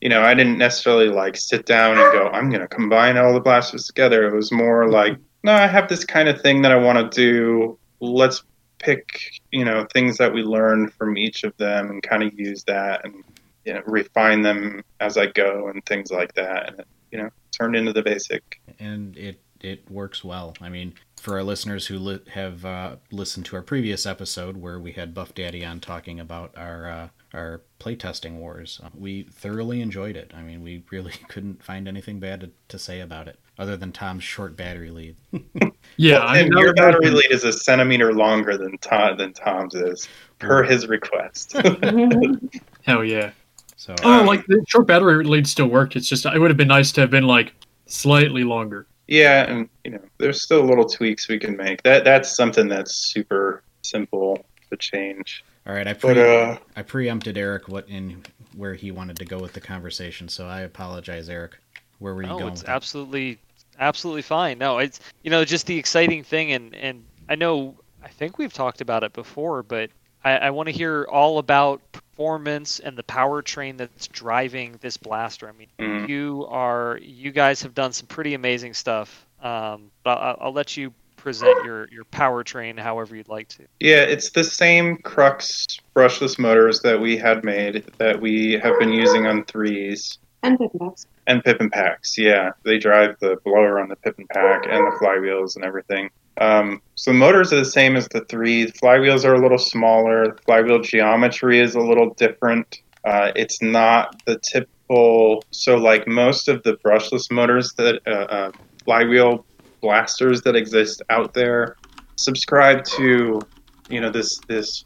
[0.00, 3.34] You know, I didn't necessarily like sit down and go, I'm going to combine all
[3.34, 4.26] the blasters together.
[4.26, 7.16] It was more like, no, I have this kind of thing that I want to
[7.16, 7.78] do.
[8.00, 8.42] Let's
[8.78, 9.20] pick,
[9.50, 13.04] you know, things that we learned from each of them and kind of use that
[13.04, 13.22] and
[13.64, 16.68] you know, refine them as I go and things like that.
[16.68, 18.60] And you know, turned into the basic.
[18.78, 20.54] and it it works well.
[20.60, 24.80] I mean, for our listeners who li- have uh, listened to our previous episode where
[24.80, 29.80] we had Buff Daddy on talking about our uh, our playtesting wars, uh, we thoroughly
[29.80, 30.32] enjoyed it.
[30.34, 33.92] I mean, we really couldn't find anything bad to, to say about it, other than
[33.92, 35.16] Tom's short battery lead.
[35.96, 38.56] Yeah, Well, I mean, and your was- that was- battery lead is a centimeter longer
[38.56, 40.08] than Tom, than Tom's is,
[40.38, 41.52] per his request.
[42.84, 43.32] hell yeah.
[43.76, 45.96] So Oh, like the short battery lead still worked.
[45.96, 47.52] It's just it would have been nice to have been like
[47.86, 48.86] slightly longer.
[49.08, 51.82] Yeah, and you know, there's still little tweaks we can make.
[51.82, 55.44] That that's something that's super simple to change.
[55.66, 58.22] all right, I pre- But uh, I preempted Eric what in
[58.56, 61.58] where he wanted to go with the conversation, so I apologize, Eric.
[61.98, 62.52] Where were you No, going?
[62.52, 63.38] it's absolutely,
[63.80, 64.58] absolutely fine.
[64.58, 68.52] No, it's you know just the exciting thing, and and I know I think we've
[68.52, 69.90] talked about it before, but
[70.24, 75.48] I, I want to hear all about performance and the powertrain that's driving this blaster.
[75.48, 79.26] I mean, mm, you are you guys have done some pretty amazing stuff.
[79.42, 83.62] Um, but I'll, I'll let you present your your powertrain however you'd like to.
[83.78, 88.92] yeah, it's the same Crux brushless motors that we had made that we have been
[88.92, 91.06] using on threes and Pippin Packs.
[91.26, 92.18] and Pippin packs.
[92.18, 96.10] Yeah, they drive the blower on the Pippin pack and the flywheels and everything.
[96.38, 98.66] Um, so the motors are the same as the three.
[98.66, 100.36] Flywheels are a little smaller.
[100.46, 102.80] Flywheel geometry is a little different.
[103.04, 105.44] Uh, it's not the typical.
[105.50, 108.52] So like most of the brushless motors that uh, uh,
[108.84, 109.44] flywheel
[109.80, 111.76] blasters that exist out there
[112.20, 113.40] subscribe to,
[113.88, 114.84] you know, this this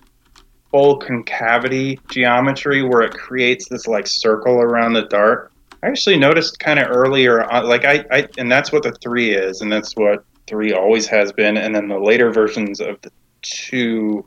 [0.75, 5.53] full concavity geometry where it creates this like circle around the dart.
[5.85, 9.31] I actually noticed kind of earlier, on, like I, I, and that's what the three
[9.31, 11.57] is, and that's what three always has been.
[11.59, 13.13] And then the later versions of the
[13.43, 14.27] two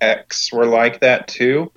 [0.00, 1.70] X were like that too.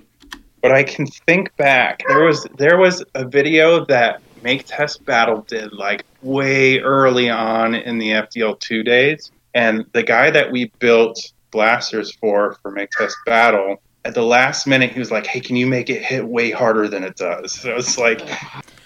[0.62, 2.02] but I can think back.
[2.08, 7.74] There was there was a video that Make Test Battle did like way early on
[7.74, 13.18] in the FDL2 days, and the guy that we built blasters for for Make Test
[13.26, 16.50] Battle at the last minute he was like, "Hey, can you make it hit way
[16.50, 18.20] harder than it does?" So it's like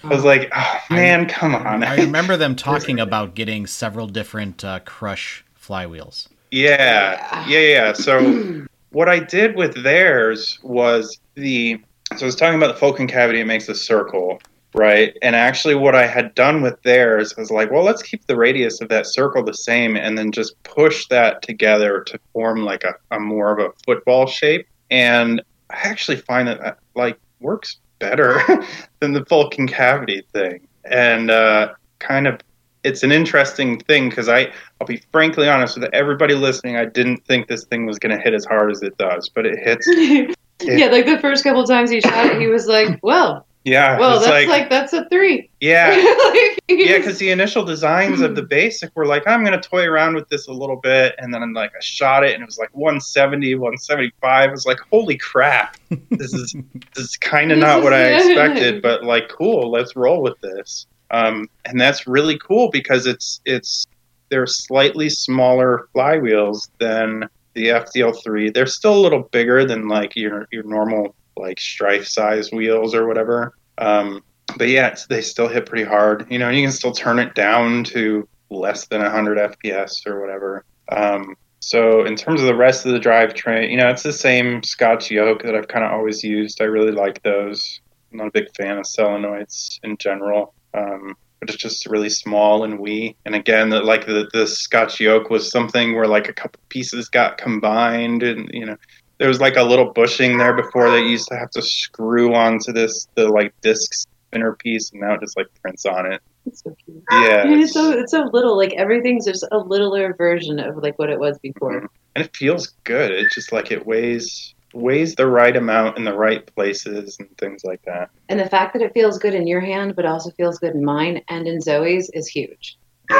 [0.03, 4.65] I was like, oh, "Man, come on!" I remember them talking about getting several different
[4.65, 6.27] uh, crush flywheels.
[6.49, 7.93] Yeah, yeah, yeah.
[7.93, 11.79] So what I did with theirs was the
[12.17, 13.39] so I was talking about the full concavity.
[13.39, 14.41] It makes a circle,
[14.73, 15.15] right?
[15.21, 18.81] And actually, what I had done with theirs was like, well, let's keep the radius
[18.81, 22.95] of that circle the same, and then just push that together to form like a,
[23.15, 24.67] a more of a football shape.
[24.91, 28.41] And I actually find that that like works better
[28.99, 32.39] than the full concavity thing, and uh, kind of
[32.83, 36.75] it's an interesting thing because I I'll be frankly honest with everybody listening.
[36.75, 39.45] I didn't think this thing was going to hit as hard as it does, but
[39.45, 39.87] it hits.
[40.61, 44.19] yeah, like the first couple times he shot it, he was like, "Well, Yeah, well,
[44.19, 45.51] that's like, like, that's a three.
[45.59, 49.69] yeah, Like, yeah, because the initial designs of the basic were like, I'm going to
[49.69, 52.41] toy around with this a little bit, and then I'm like I shot it, and
[52.41, 54.49] it was like 170, 175.
[54.49, 55.77] I was like, holy crap,
[56.09, 56.55] this is
[56.95, 60.87] this is kind of not what I expected, but like, cool, let's roll with this.
[61.11, 63.85] Um, and that's really cool because it's it's
[64.29, 68.53] they're slightly smaller flywheels than the FDL3.
[68.53, 73.07] They're still a little bigger than like your your normal like Stryfe size wheels or
[73.07, 73.53] whatever.
[73.77, 74.23] Um,
[74.57, 76.27] but yeah, they still hit pretty hard.
[76.29, 80.65] You know, you can still turn it down to less than 100 FPS or whatever.
[80.89, 84.63] Um, so in terms of the rest of the drivetrain, you know, it's the same
[84.63, 86.59] Scotch yoke that I've kind of always used.
[86.61, 87.81] I really like those.
[88.11, 92.63] I'm not a big fan of solenoids in general, um, but it's just really small
[92.63, 93.15] and wee.
[93.25, 97.09] And again, the, like the the Scotch yoke was something where like a couple pieces
[97.09, 98.77] got combined, and you know,
[99.21, 102.33] there was like a little bushing there before that you used to have to screw
[102.33, 106.19] onto this the like disc spinner piece, and now it just like prints on it.
[106.47, 107.03] It's so cute.
[107.11, 108.57] Yeah, And it's so it's so little.
[108.57, 111.81] Like everything's just a littler version of like what it was before.
[111.81, 111.87] Mhm.
[112.15, 113.11] and it feels good.
[113.11, 117.63] It's just like it weighs weighs the right amount in the right places and things
[117.63, 118.09] like that.
[118.27, 120.83] And the fact that it feels good in your hand, but also feels good in
[120.83, 122.75] mine and in Zoe's, is huge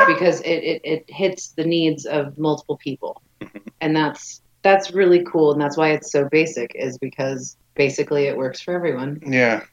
[0.07, 3.61] because it, it, it hits the needs of multiple people, Mhm.
[3.81, 5.51] and that's that's really cool.
[5.51, 9.21] And that's why it's so basic, is because basically it works for everyone.
[9.25, 9.63] Yeah,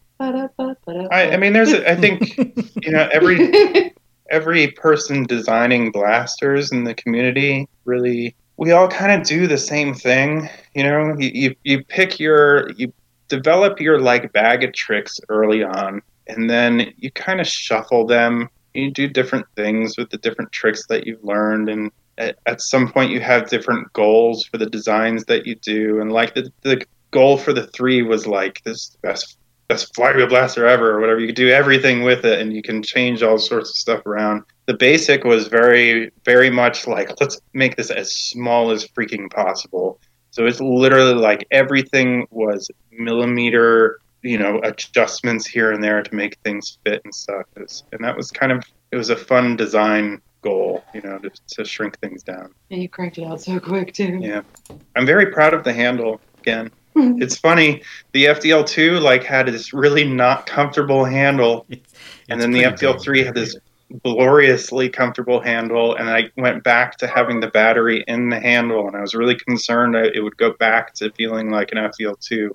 [1.10, 2.36] I, I mean, there's a, I think
[2.82, 3.92] you know every
[4.30, 9.94] every person designing blasters in the community really we all kind of do the same
[9.94, 12.92] thing you know you, you you pick your you
[13.28, 18.48] develop your like bag of tricks early on and then you kind of shuffle them
[18.74, 22.90] you do different things with the different tricks that you've learned and at, at some
[22.92, 26.84] point you have different goals for the designs that you do and like the, the
[27.10, 29.38] goal for the three was like this best
[29.68, 31.20] best flywheel blaster ever or whatever.
[31.20, 34.44] You can do everything with it and you can change all sorts of stuff around.
[34.64, 40.00] The basic was very, very much like, let's make this as small as freaking possible.
[40.30, 46.38] So it's literally like everything was millimeter, you know, adjustments here and there to make
[46.44, 47.44] things fit and stuff.
[47.56, 51.30] It's, and that was kind of, it was a fun design goal, you know, to,
[51.48, 52.54] to shrink things down.
[52.70, 54.18] and you cranked it out so quick too.
[54.20, 54.42] Yeah.
[54.96, 56.70] I'm very proud of the handle again.
[57.00, 57.82] It's funny.
[58.12, 61.80] The FDL2 like had this really not comfortable handle, and
[62.28, 63.26] It's then the FDL3 big.
[63.26, 63.56] had this
[64.02, 65.94] gloriously comfortable handle.
[65.94, 69.36] And I went back to having the battery in the handle, and I was really
[69.36, 72.50] concerned that it would go back to feeling like an FDL2.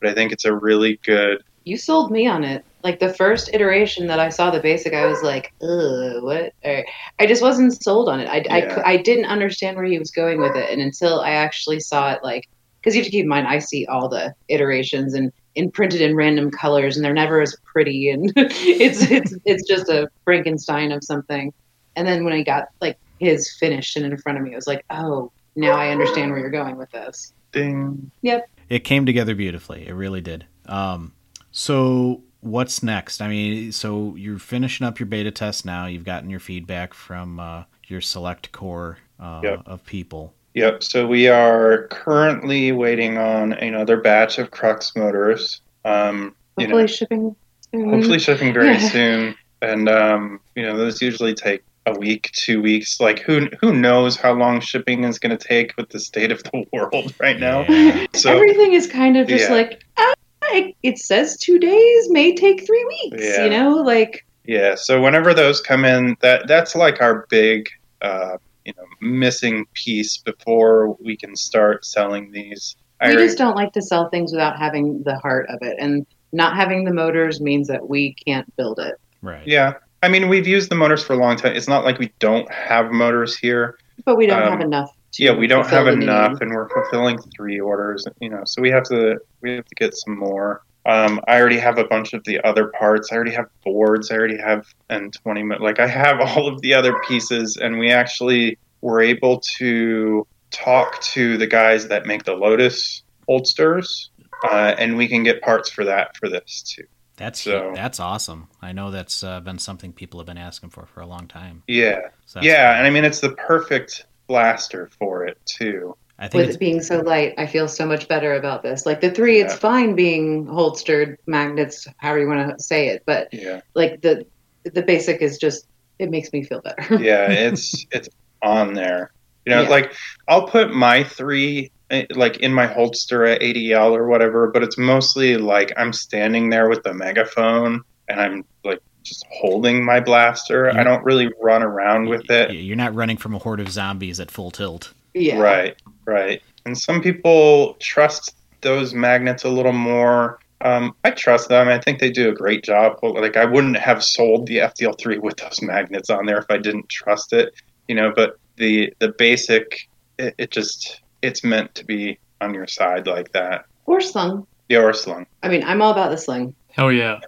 [0.00, 1.42] But I think it's a really good.
[1.66, 2.64] You sold me on it.
[2.84, 6.84] Like the first iteration that I saw the basic, I was like, "Ugh, what?" Or,
[7.18, 8.28] I just wasn't sold on it.
[8.28, 8.74] I, I Yeah.
[8.76, 12.12] cou- I didn't understand where he was going with it, and until I actually saw
[12.12, 12.44] it, like,
[12.80, 16.14] because you have to keep in mind, I see all the iterations and imprinted in
[16.14, 21.02] random colors, and they're never as pretty, and it's it's it's just a Frankenstein of
[21.02, 21.52] something.
[21.96, 24.68] And then when I got like his finished and in front of me, I was
[24.68, 28.12] like, "Oh, now I understand where you're going with this." Ding.
[28.22, 28.48] Yep.
[28.68, 29.88] It came together beautifully.
[29.88, 30.46] It really did.
[30.66, 31.12] Um,
[31.56, 33.22] so what's next?
[33.22, 35.86] I mean, so you're finishing up your beta test now.
[35.86, 39.62] You've gotten your feedback from uh, your select core uh, Yep.
[39.64, 40.34] of people.
[40.52, 40.82] Yep.
[40.82, 45.62] So we are currently waiting on another batch of Crux motors.
[45.86, 47.36] Um, you know, Hopefully, shipping.
[47.72, 47.90] soon.
[47.90, 48.88] hopefully shipping very Yeah.
[48.90, 53.72] soon and um, you know those usually take a week two weeks like who who
[53.74, 57.38] knows how long shipping is going to take with the state of the world right
[57.40, 58.06] now Yeah.
[58.14, 59.54] so everything is kind of just Yeah.
[59.54, 60.14] like ah,
[60.52, 63.44] it, it says two days may take three weeks Yeah.
[63.44, 67.68] you know like yeah so whenever those come in that that's like our big
[68.02, 73.54] uh, you know missing piece before we can start selling these we already- just don't
[73.56, 77.42] like to sell things without having the heart of it, and not having the motors
[77.42, 78.94] means that we can't build it.
[79.20, 79.46] Right.
[79.46, 79.74] yeah.
[80.02, 81.54] I mean, we've used the motors for a long time.
[81.54, 83.78] It's not like we don't have motors here.
[84.06, 84.95] But we don't Um, have enough.
[85.12, 86.42] To Yeah, we don't have enough, need.
[86.42, 88.04] and we're fulfilling three orders.
[88.20, 90.62] You know, so we have to we have to get some more.
[90.84, 93.10] Um, I already have a bunch of the other parts.
[93.10, 94.10] I already have boards.
[94.10, 97.90] I already have and twenty like I have all of the other pieces, and we
[97.90, 104.10] actually were able to talk to the guys that make the Lotus holsters,
[104.50, 106.84] uh, and we can get parts for that for this too.
[107.16, 108.48] That's So- that's awesome.
[108.62, 111.62] I know that's uh, been something people have been asking for for a long time.
[111.66, 112.78] Yeah, So yeah, cool.
[112.78, 115.94] and I mean it's the perfect blaster for it too.
[116.18, 118.86] I think With it being so light, I feel so much better about this.
[118.86, 123.28] Like the three, it's fine being holstered magnets, however you want to say it, but
[123.32, 123.60] Yeah.
[123.74, 124.24] like the
[124.64, 125.66] the basic is just
[125.98, 126.96] it makes me feel better.
[127.02, 128.08] yeah, it's it's
[128.42, 129.12] on there.
[129.44, 129.68] You know, Yeah.
[129.68, 129.94] like
[130.28, 134.78] I'll put my three eh, like in my holster at ADL or whatever, but it's
[134.78, 140.70] mostly like I'm standing there with the megaphone and I'm like just holding my blaster.
[140.72, 142.52] You- I don't really run around with it.
[142.52, 144.92] You're not running from a horde of zombies at full tilt.
[145.14, 145.38] yeah.
[145.38, 146.42] Right, right.
[146.64, 150.38] And some people trust those magnets a little more.
[150.62, 151.68] Um, I trust them.
[151.68, 152.98] I think they do a great job.
[153.00, 156.56] But, Like I wouldn't have sold the FDL3 with those magnets on there if I
[156.58, 157.54] didn't trust it.
[157.88, 159.88] You know, but the the basic,
[160.18, 163.66] it, it just it's meant to be on your side like that.
[163.84, 164.46] Or slung.
[164.68, 165.26] The or slung.
[165.42, 166.54] I mean, I'm all about the sling.
[166.72, 167.20] Hell yeah.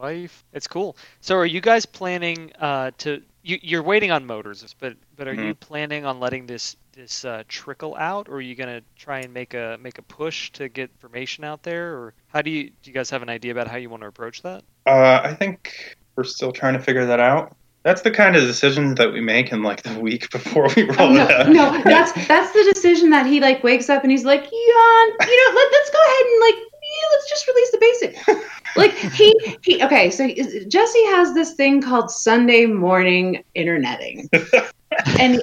[0.00, 0.44] Life.
[0.52, 0.96] It's cool.
[1.20, 3.22] So, are you guys planning uh, to?
[3.42, 7.42] You, you're waiting on motors, but but are you planning on letting this this uh,
[7.48, 10.90] trickle out, or are you gonna try and make a make a push to get
[10.90, 12.90] information out there, or how do you do?
[12.90, 14.62] You guys have an idea about how you want to approach that?
[14.86, 17.56] Uh, I think we're still trying to figure that out.
[17.82, 21.00] That's the kind of decision that we make in like the week before we roll
[21.00, 21.48] Oh, no, it out.
[21.48, 25.36] no, that's that's the decision that he like wakes up and he's like, yeah, you
[25.48, 28.46] know, let, let's go ahead and like, yeah, let's just release the basic.
[28.76, 34.28] Like he he okay, so Jesse has this thing called Sunday morning interneting,
[35.18, 35.42] and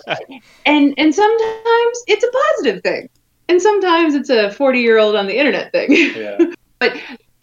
[0.65, 3.09] and and sometimes it's a positive thing,
[3.49, 5.91] and sometimes it's a forty year old on the internet thing.
[5.91, 6.37] yeah.
[6.79, 6.93] but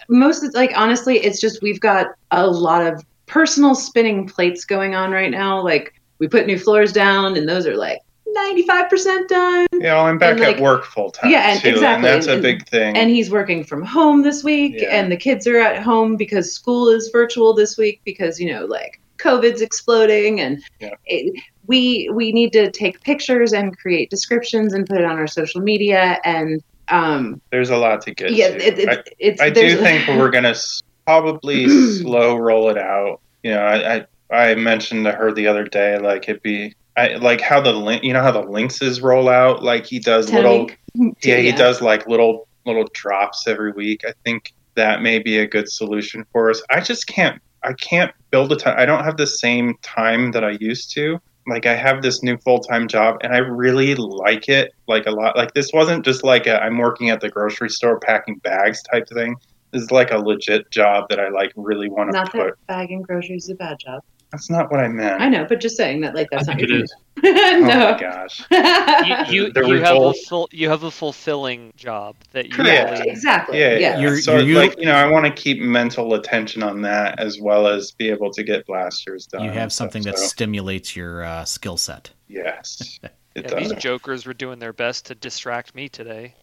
[0.09, 4.95] most of like honestly it's just we've got a lot of personal spinning plates going
[4.95, 8.01] on right now like we put new floors down and those are like
[8.35, 11.30] 95% done Yeah, well, I'm back And, like- at work full time.
[11.30, 12.97] Yeah, and- too, exactly, And that's a big thing.
[12.97, 14.97] and he's working from home this week Yeah.
[14.99, 18.64] and the kids are at home because school is virtual this week because you know
[18.66, 20.91] like covid's exploding and Yeah.
[21.07, 21.35] it,
[21.66, 25.61] we we need to take pictures and create descriptions and put it on our social
[25.61, 28.57] media and um There's a lot to get yeah to.
[28.66, 30.55] it, it, it's I, I do think we're gonna
[31.07, 31.68] probably
[31.99, 33.20] slow roll it out.
[33.43, 36.74] You know, I, I I mentioned to her the other day, like it'd be.
[36.97, 39.62] I, like how the you know how the Lynxes roll out.
[39.62, 44.03] Like he does 10 little, week- yeah, he does like little little drops every week.
[44.07, 46.62] I think that may be a good solution for us.
[46.70, 47.40] I just can't.
[47.62, 48.76] I can't build a time.
[48.78, 51.18] I don't have the same time that I used to.
[51.47, 55.11] Like I have this new full time job, and I really like it like a
[55.11, 55.36] lot.
[55.36, 59.09] Like this wasn't just like a, I'm working at the grocery store packing bags type
[59.09, 59.36] thing.
[59.72, 62.57] This is like a legit job that I like really want to Not put.
[62.57, 64.03] that bagging groceries is a bad job.
[64.35, 65.20] That's not what I meant.
[65.22, 66.91] I know, but just saying that like that's I not think your it is.
[66.93, 67.01] thing.
[67.24, 67.97] Oh my no.
[67.99, 68.43] gosh.
[69.30, 70.16] You you, The you have a revolt.
[70.28, 72.99] full you have a fulfilling job that you Correct.
[72.99, 73.61] really Exactly.
[73.61, 73.99] Yeah, Yeah.
[74.01, 77.39] You're- so you're- like you know, I want to keep mental attention on that as
[77.41, 79.45] well as be able to get blasters done.
[79.45, 82.11] You and have stuff, something that so, stimulates your uh, skill set.
[82.26, 83.12] yes, it
[83.49, 86.35] Yeah, these jokers were doing their best to distract me today.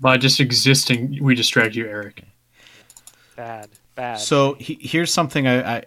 [0.00, 2.24] By just existing, we distract you, Eric.
[3.36, 4.14] Bad, bad.
[4.16, 5.82] so he, here's something I, I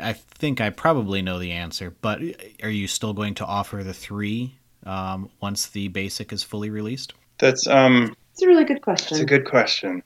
[0.00, 2.20] I think I probably know the answer, but
[2.62, 4.54] are you still going to offer the three
[4.84, 7.12] um, once the basic is fully released?
[7.38, 9.16] That's um, It's a really good question.
[9.16, 10.02] it's a good question.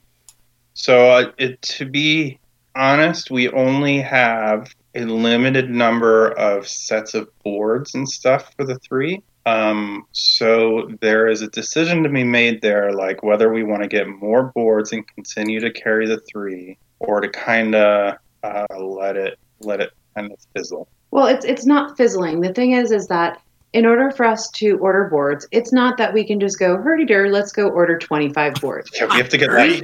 [0.73, 2.39] So uh, it, to be
[2.75, 8.79] honest, we only have a limited number of sets of boards and stuff for the
[8.79, 9.21] three.
[9.45, 13.87] Um, so there is a decision to be made there, like whether we want to
[13.87, 19.17] get more boards and continue to carry the three, or to kind of uh, let
[19.17, 20.87] it let it kind of fizzle.
[21.11, 22.41] Well, it's it's not fizzling.
[22.41, 23.41] The thing is, is that
[23.73, 27.05] in order for us to order boards, it's not that we can just go hurdy
[27.05, 27.29] dur.
[27.29, 28.89] Let's go order twenty five boards.
[28.93, 29.81] Yeah, we have to get lucky.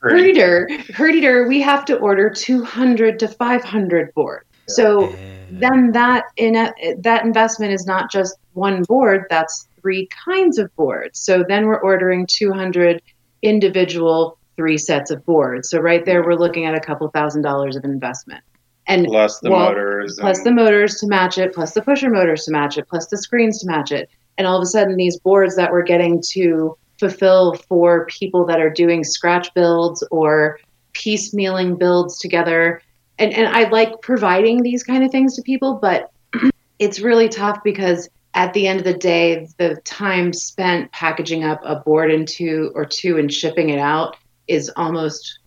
[0.00, 1.48] Hurdy dur, hurdy dur.
[1.48, 4.46] We have to order two hundred to five hundred boards.
[4.68, 5.14] So
[5.50, 9.24] then that in a, that investment is not just one board.
[9.30, 11.18] That's three kinds of boards.
[11.18, 13.02] So then we're ordering two hundred
[13.42, 15.70] individual three sets of boards.
[15.70, 18.42] So right there, we're looking at a couple thousand dollars of investment.
[18.88, 20.16] And Plus the Well, motors.
[20.20, 23.06] plus and- the motors to match it, plus the pusher motors to match it, plus
[23.06, 24.10] the screens to match it.
[24.36, 28.60] and all of a sudden these boards that we're getting to fulfill for people that
[28.60, 30.58] are doing scratch builds or
[30.94, 32.80] piecemealing builds together
[33.18, 36.10] and and I like providing these kind of things to people but
[36.78, 41.60] it's really tough because at the end of the day the time spent packaging up
[41.64, 44.16] a board into or two and shipping it out
[44.48, 45.38] is almost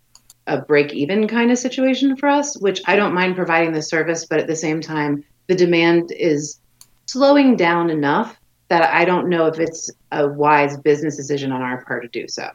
[0.48, 4.26] a break even kind of situation for us which I don't mind providing the service
[4.26, 6.60] but at the same time the demand is
[7.06, 8.40] slowing down enough
[8.70, 12.28] that I don't know if it's a wise business decision on our part to do
[12.30, 12.50] so.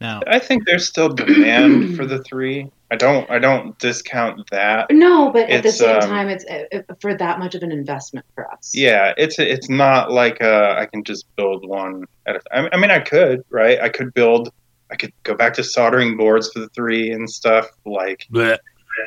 [0.00, 2.68] Now, I think there's still demand for the three.
[2.90, 4.90] I don't I don't discount that.
[4.90, 8.26] No, but at the same um, time, it's uh, for that much of an investment
[8.34, 8.74] for us.
[8.74, 12.40] Yeah, it's it's not like uh, I can just build one at a
[12.74, 13.78] I mean I could, right?
[13.80, 14.52] I could build
[14.90, 18.58] I could go back to soldering boards for the three and stuff like Blech.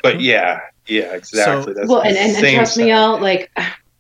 [0.02, 1.74] but yeah, yeah, exactly.
[1.74, 3.12] That's well, and, and, and same trust me, setup.
[3.12, 3.52] y'all, like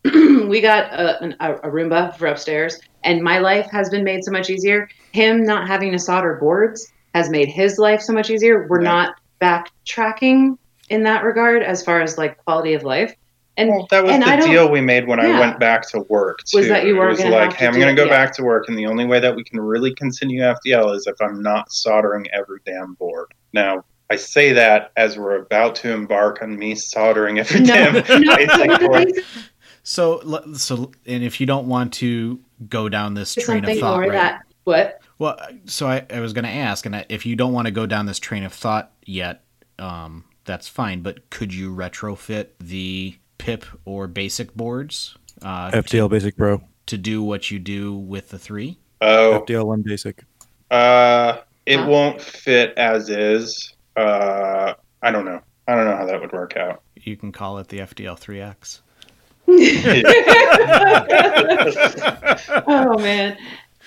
[0.48, 4.24] we got a, an, a, a Roomba for upstairs, and my life has been made
[4.24, 4.90] so much easier.
[5.12, 8.68] Him not having to solder boards has made his life so much easier.
[8.68, 8.92] We're Yeah.
[8.92, 10.58] not backtracking
[10.90, 13.16] in that regard as far as like quality of life.
[13.56, 16.00] And Well, that was and the don't- deal we made when I went back to
[16.10, 16.40] work.
[16.46, 16.58] Too.
[16.58, 18.26] Was that you It weren't was gonna like, hey, I'm going to go Yeah.
[18.26, 21.16] back to work, and the only way that we can really continue FDL is if
[21.22, 23.28] I'm not soldering every damn board.
[23.54, 27.94] Now, I say that as we're about to embark on me soldering every no, damn
[28.22, 29.12] no, basic board.
[29.84, 30.22] so
[30.56, 32.40] so, and if you don't want to
[32.70, 34.12] go down this train of thought, more right?
[34.14, 37.54] that what Well, so I, I was going to ask, and I, if you don't
[37.54, 39.44] want to go down this train of thought yet,
[39.80, 41.02] um, that's fine.
[41.02, 46.98] But could you retrofit the PIP or basic boards uh, to, FDL Basic Pro, to
[46.98, 48.78] do what you do with the three?
[49.02, 50.24] Oh, FDL One Basic.
[50.72, 51.86] uh, it Huh?
[51.88, 53.74] won't fit as is.
[53.96, 55.42] Uh, I don't know.
[55.68, 56.82] I don't know how that would work out.
[56.96, 58.80] You can call it the FDL 3X.
[62.68, 63.38] oh man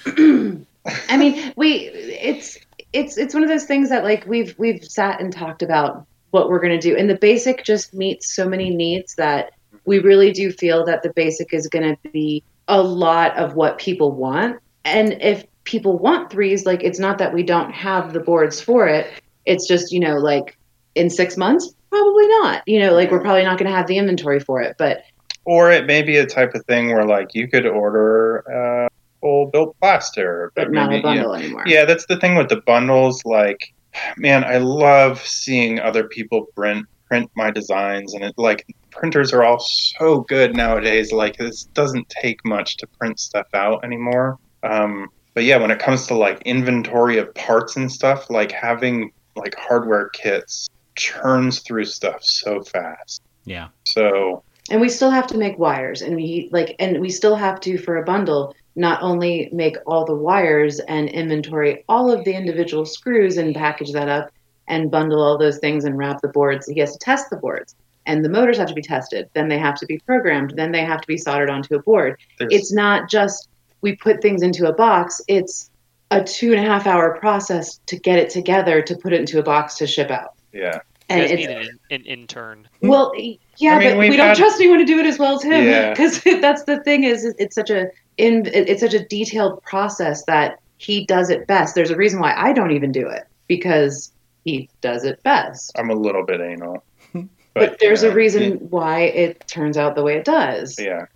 [1.09, 2.59] i mean we it's
[2.93, 6.07] it's it's one of those things that like we've we've sat and talked about
[6.37, 6.95] what we're going to do.
[6.95, 9.53] And the basic just meets so many needs that
[9.87, 13.79] we really do feel that the basic is going to be a lot of what
[13.79, 14.61] people want.
[14.85, 18.87] And if people want threes like it's not that we don't have the boards for
[18.87, 19.11] it.
[19.47, 20.59] It's just you know like
[20.95, 22.63] in six months probably not.
[22.67, 25.05] You know like we're probably not going to have the inventory for it but
[25.47, 28.89] Or it may be a type of thing where like you could order uh,
[29.21, 31.65] full built plaster, but not maybe, a you know, bundle anymore.
[31.67, 33.25] Yeah, that's the thing with the bundles.
[33.25, 33.73] Like,
[34.17, 39.45] man, I love seeing other people print print my designs, and it like printers are
[39.45, 41.13] all so good nowadays.
[41.13, 44.39] Like, this doesn't take much to print stuff out anymore.
[44.63, 49.13] Um, but yeah, when it comes to like inventory of parts and stuff, like having
[49.37, 53.23] like hardware kits churns through stuff so fast.
[53.45, 53.69] Yeah.
[53.85, 57.61] So and we still have to make wires and we like and we still have
[57.61, 62.35] to for a bundle not only make all the wires and inventory all of the
[62.35, 64.31] individual screws and package that up
[64.69, 67.75] and bundle all those things and wrap the boards he has to test the boards
[68.05, 70.85] and the motors have to be tested then they have to be programmed then they
[70.85, 73.49] have to be soldered onto a board there's it's not just
[73.81, 75.71] we put things into a box it's
[76.11, 79.39] a two and a half hour process to get it together to put it into
[79.39, 80.79] a box to ship out yeah.
[81.09, 82.69] and you it's need an, an intern.
[82.81, 82.89] Hmm?
[82.89, 83.13] well,
[83.59, 85.43] yeah, I mean, but we've don't had- trust anyone to do it as well as
[85.43, 85.91] him Yeah.
[85.95, 90.59] because that's the thing is it's such a in it's such a detailed process that
[90.79, 91.75] he does it best.
[91.75, 94.13] There's a reason why I don't even do it because
[94.45, 95.73] he does it best.
[95.79, 96.83] I'm a little bit anal.
[97.55, 100.79] But, there's yeah, a reason why it turns out the way it does.
[100.79, 101.07] Yeah.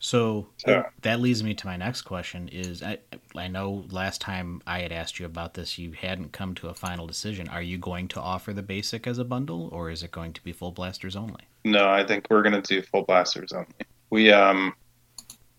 [0.00, 2.98] So So- that leads me to my next question is I
[3.36, 6.74] I know last time I had asked you about this you hadn't come to a
[6.74, 7.46] final decision.
[7.48, 10.42] Are you going to offer the basic as a bundle or is it going to
[10.42, 11.42] be full blasters only?
[11.64, 13.68] No, I think we're gonna do full blasters only.
[14.10, 14.74] We um,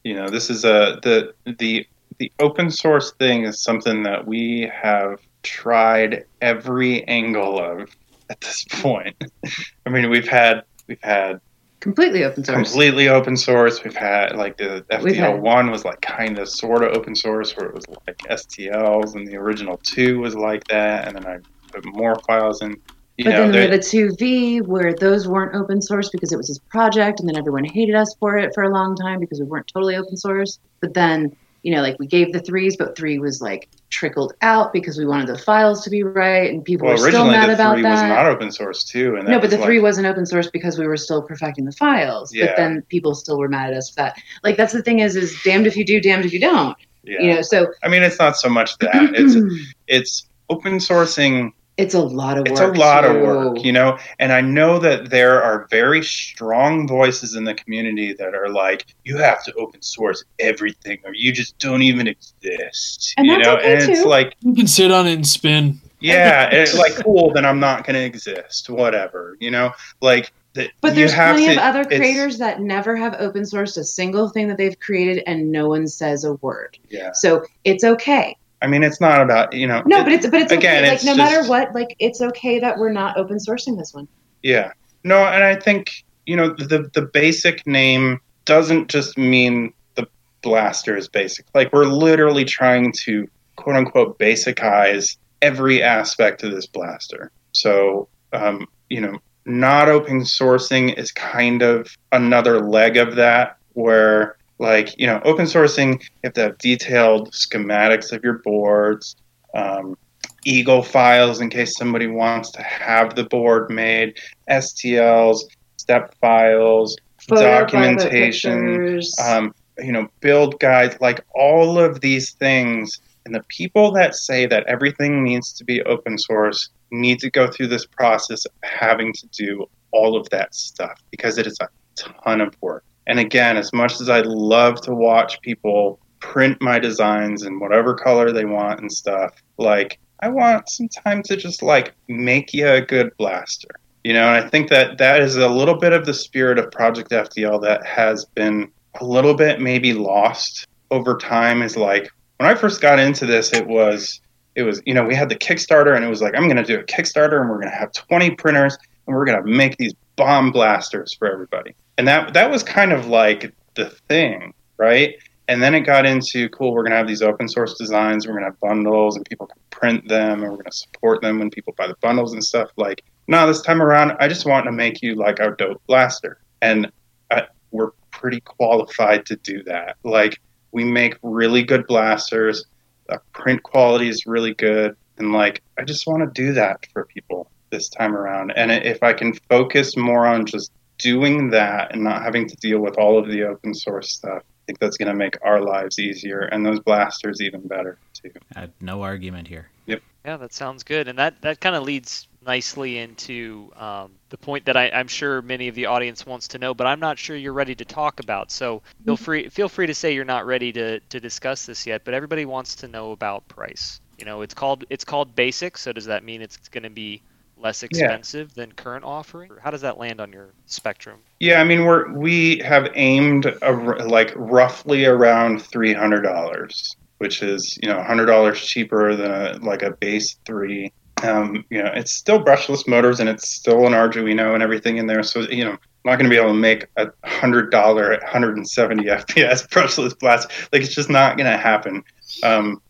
[0.04, 1.88] you know, this is a the the
[2.18, 7.90] the open source thing is something that we have tried every angle of
[8.30, 9.16] at this point.
[9.86, 11.42] I mean, we've had we've had
[11.80, 12.56] Completely open source.
[12.58, 13.82] completely open source.
[13.86, 17.68] We've had like the FDL one was like kind of sort of open source, where
[17.68, 21.38] it was like STLs, and the original two was like that, and then I
[21.72, 22.76] put more files in.
[23.24, 26.38] But know, then we there- had a 2V where those weren't open source because it
[26.38, 29.40] was his project, and then everyone hated us for it for a long time because
[29.40, 30.60] we weren't totally open source.
[30.80, 34.72] But then, you know, like we gave the threes, but three was like trickled out
[34.72, 37.50] because we wanted the files to be right, and people well, were still originally mad
[37.50, 39.80] the about three was not open source too, and that no, but the like, three
[39.82, 42.34] wasn't open source because we were still perfecting the files.
[42.34, 42.46] Yeah.
[42.46, 44.18] But then people still were mad at us for that.
[44.44, 46.78] Like that's the thing is, is damned if you do, damned if you don't.
[47.04, 47.22] Yeah.
[47.22, 49.36] You know, so I mean, it's not so much that it's
[49.88, 52.52] it's open sourcing It's a lot of work.
[52.52, 53.98] it's a lot of work, you know.
[54.20, 58.86] And I know that there are very strong voices in the community that are like,
[59.06, 63.56] "You have to open source everything, or you just don't even exist." And you know,
[63.58, 65.80] okay, and it's like, You can sit on it and spin.
[66.02, 67.32] yeah, it's like cool.
[67.34, 68.70] Then I'm not going to exist.
[68.70, 69.72] Whatever, you know.
[70.02, 73.78] Like, the, But there's have plenty to- of other creators that never have open sourced
[73.78, 76.78] a single thing that they've created and no one says a word.
[76.90, 78.36] Yeah, So it's okay.
[78.62, 79.82] I mean, it's not about you know.
[79.86, 80.88] No, it- but it's but it's again, okay.
[80.90, 84.08] Like it's no matter what, like it's okay that we're not open sourcing this one.
[84.44, 84.72] Yeah.
[85.04, 90.08] No, and I think, you know, the the basic name doesn't just mean the
[90.42, 91.46] blaster is basic.
[91.54, 97.32] Like we're literally trying to quote unquote basicize every aspect of this blaster.
[97.54, 104.36] So, um, you know, not open sourcing is kind of another leg of that where
[104.60, 109.16] like, you know, open sourcing you have to have detailed schematics of your boards,
[109.54, 109.98] um,
[110.46, 114.18] Eagle files in case somebody wants to have the board made,
[114.50, 115.40] STLs,
[115.78, 116.98] step files,
[117.28, 123.02] Photo documentation, um, you know, build guides, like all of these things.
[123.26, 127.50] And the people that say that everything needs to be open source need to go
[127.52, 131.68] through this process of having to do all of that stuff because it is a
[131.96, 132.84] ton of work.
[133.10, 137.96] And again, as much as I love to watch people print my designs in whatever
[137.96, 142.70] color they want and stuff, like I want some time to just like make you
[142.70, 143.70] a good blaster.
[144.04, 146.72] You know, and I think that that is a little bit of the spirit of
[146.72, 152.48] Project FDL that has been a little bit maybe lost over time is like when
[152.48, 154.22] I first got into this it was
[154.56, 156.64] it was you know we had the Kickstarter and it was like I'm going to
[156.64, 159.78] do a Kickstarter and we're going to have 20 printers and we're going to make
[159.78, 161.74] these bomb blasters for everybody.
[161.98, 165.16] And that that was kind of like the thing, right?
[165.48, 168.34] And then it got into cool, we're going to have these open source designs, we're
[168.34, 171.40] going to have bundles and people can print them and we're going to support them
[171.40, 174.66] when people buy the bundles and stuff like no, this time around, I just want
[174.66, 176.40] to make you like our dope blaster.
[176.64, 176.92] And
[177.30, 179.98] I, we're pretty qualified to do that.
[180.04, 180.42] Like,
[180.72, 182.66] we make really good blasters,
[183.08, 184.96] the print quality is really good.
[185.20, 188.52] And like, I just want to do that for people this time around.
[188.56, 192.80] And if I can focus more on just doing that and not having to deal
[192.80, 195.98] with all of the open source stuff, I think that's going to make our lives
[195.98, 198.32] easier and those blasters even better too.
[198.56, 199.70] Uh, no argument here.
[199.88, 200.02] Yep.
[200.26, 204.66] Yeah, that sounds good, and that that kind of leads nicely into um, the point
[204.66, 207.36] that I, I'm sure many of the audience wants to know, but I'm not sure
[207.36, 208.52] you're ready to talk about.
[208.52, 212.04] So feel free feel free to say you're not ready to, to discuss this yet,
[212.06, 214.02] but everybody wants to know about price.
[214.18, 217.22] You know, it's called it's called basic, so does that mean it's going to be
[217.60, 219.52] less expensive than current offering?
[219.62, 221.20] How does that land on your spectrum?
[221.40, 223.72] Yeah, I mean we're we have aimed a,
[224.06, 229.58] like roughly around three hundred dollars, which is you know hundred dollars cheaper than a,
[229.62, 230.92] like a base three.
[231.24, 235.08] Um, you know, it's still brushless motors and it's still an Arduino and everything in
[235.08, 235.22] there.
[235.22, 238.22] So you know, I'm not going to be able to make a hundred dollar, at
[238.22, 240.50] 170 FPS brushless blast.
[240.72, 242.04] Like it's just not going to happen.
[242.44, 242.82] Um,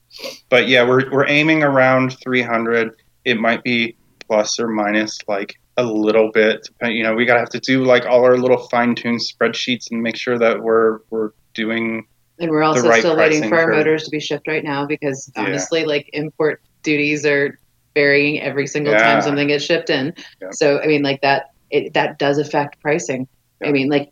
[0.50, 2.96] but yeah, we're we're aiming around 300.
[3.26, 3.96] It might be
[4.30, 6.68] plus or minus like a little bit.
[6.84, 10.02] You know, we gotta have to do like all our little fine tuned spreadsheets and
[10.04, 12.06] make sure that we're we're doing.
[12.40, 14.86] And we're also right still waiting for our for- motors to be shipped right now
[14.86, 15.44] because Yeah.
[15.44, 17.58] honestly, like import duties are
[17.96, 19.00] varying every single Yeah.
[19.04, 20.14] time something gets shipped in.
[20.42, 20.50] Yeah.
[20.52, 23.28] So I mean, like that it that does affect pricing.
[23.66, 24.12] I mean, like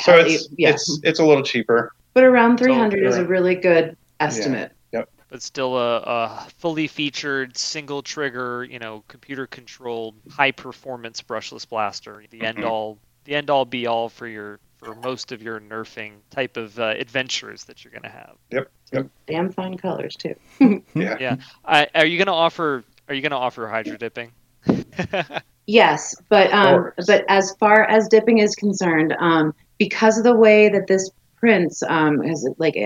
[0.00, 1.92] So it's yeah, it's it's a little cheaper.
[2.14, 4.72] but around 300 is a really good estimate.
[5.32, 11.66] But still a, a fully featured single trigger, you know, computer controlled high performance brushless
[11.66, 12.22] blaster.
[12.30, 12.68] The end Mhm.
[12.68, 16.78] all the end all be all for your for most of your nerfing type of
[16.78, 18.36] uh, adventures that you're going to have.
[18.50, 18.70] Yep.
[18.92, 19.06] Yep.
[19.26, 20.34] Damn fine colors too.
[20.94, 21.16] Yeah.
[21.18, 21.36] Yeah.
[21.64, 24.32] I, are you going to offer are you going to offer hydro dipping?
[25.66, 30.68] Yes, but um, but as far as dipping is concerned, um, because of the way
[30.68, 32.76] that this prints, um, is like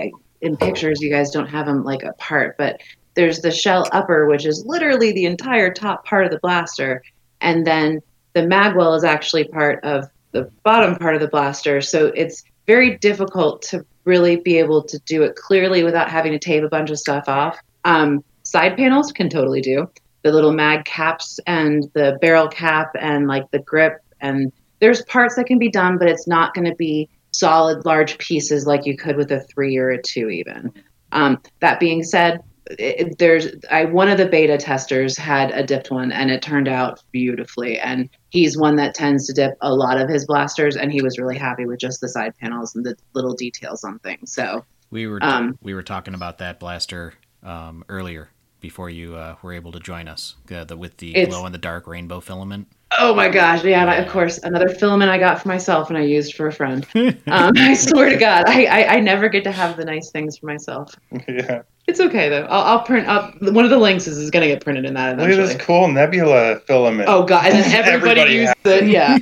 [0.41, 2.81] in pictures, you guys don't have them like apart, but
[3.15, 7.01] there's the shell upper, which is literally the entire top part of the blaster,
[7.41, 7.99] and then
[8.33, 11.81] the magwell is actually part of the bottom part of the blaster.
[11.81, 16.39] So it's very difficult to really be able to do it clearly without having to
[16.39, 17.57] tape a bunch of stuff off.
[17.85, 19.89] Um, side panels can totally do
[20.23, 25.35] the little mag caps and the barrel cap and like the grip and there's parts
[25.35, 27.09] that can be done but it's not going to be
[27.39, 30.71] solid large pieces like you could with a three or a two even
[31.11, 32.39] um, that being said
[32.71, 36.67] it, there's I one of the beta testers had a dipped one and it turned
[36.67, 40.91] out beautifully and he's one that tends to dip a lot of his blasters and
[40.91, 44.33] he was really happy with just the side panels and the little details on things
[44.33, 47.13] so We were Um, we were talking about that blaster
[47.43, 48.29] um, earlier.
[48.59, 51.57] before you uh, were able to join us uh, the, with the glow in the
[51.57, 52.67] dark rainbow filament.
[52.97, 53.63] Oh my gosh!
[53.63, 56.53] Yeah, I- of course, another filament I got for myself and I used for a
[56.53, 56.85] friend.
[57.27, 60.37] Um, I swear to God, I, I I never get to have the nice things
[60.37, 60.95] for myself.
[61.27, 61.63] yeah.
[61.87, 62.43] It's okay though.
[62.45, 63.33] I'll, I'll print up.
[63.41, 65.55] One of the Lynx is, is going to get printed in that Look at this
[65.57, 67.07] cool nebula filament.
[67.09, 67.45] Oh god!
[67.47, 68.87] And then everybody, Everybody used it.
[68.87, 69.17] yeah.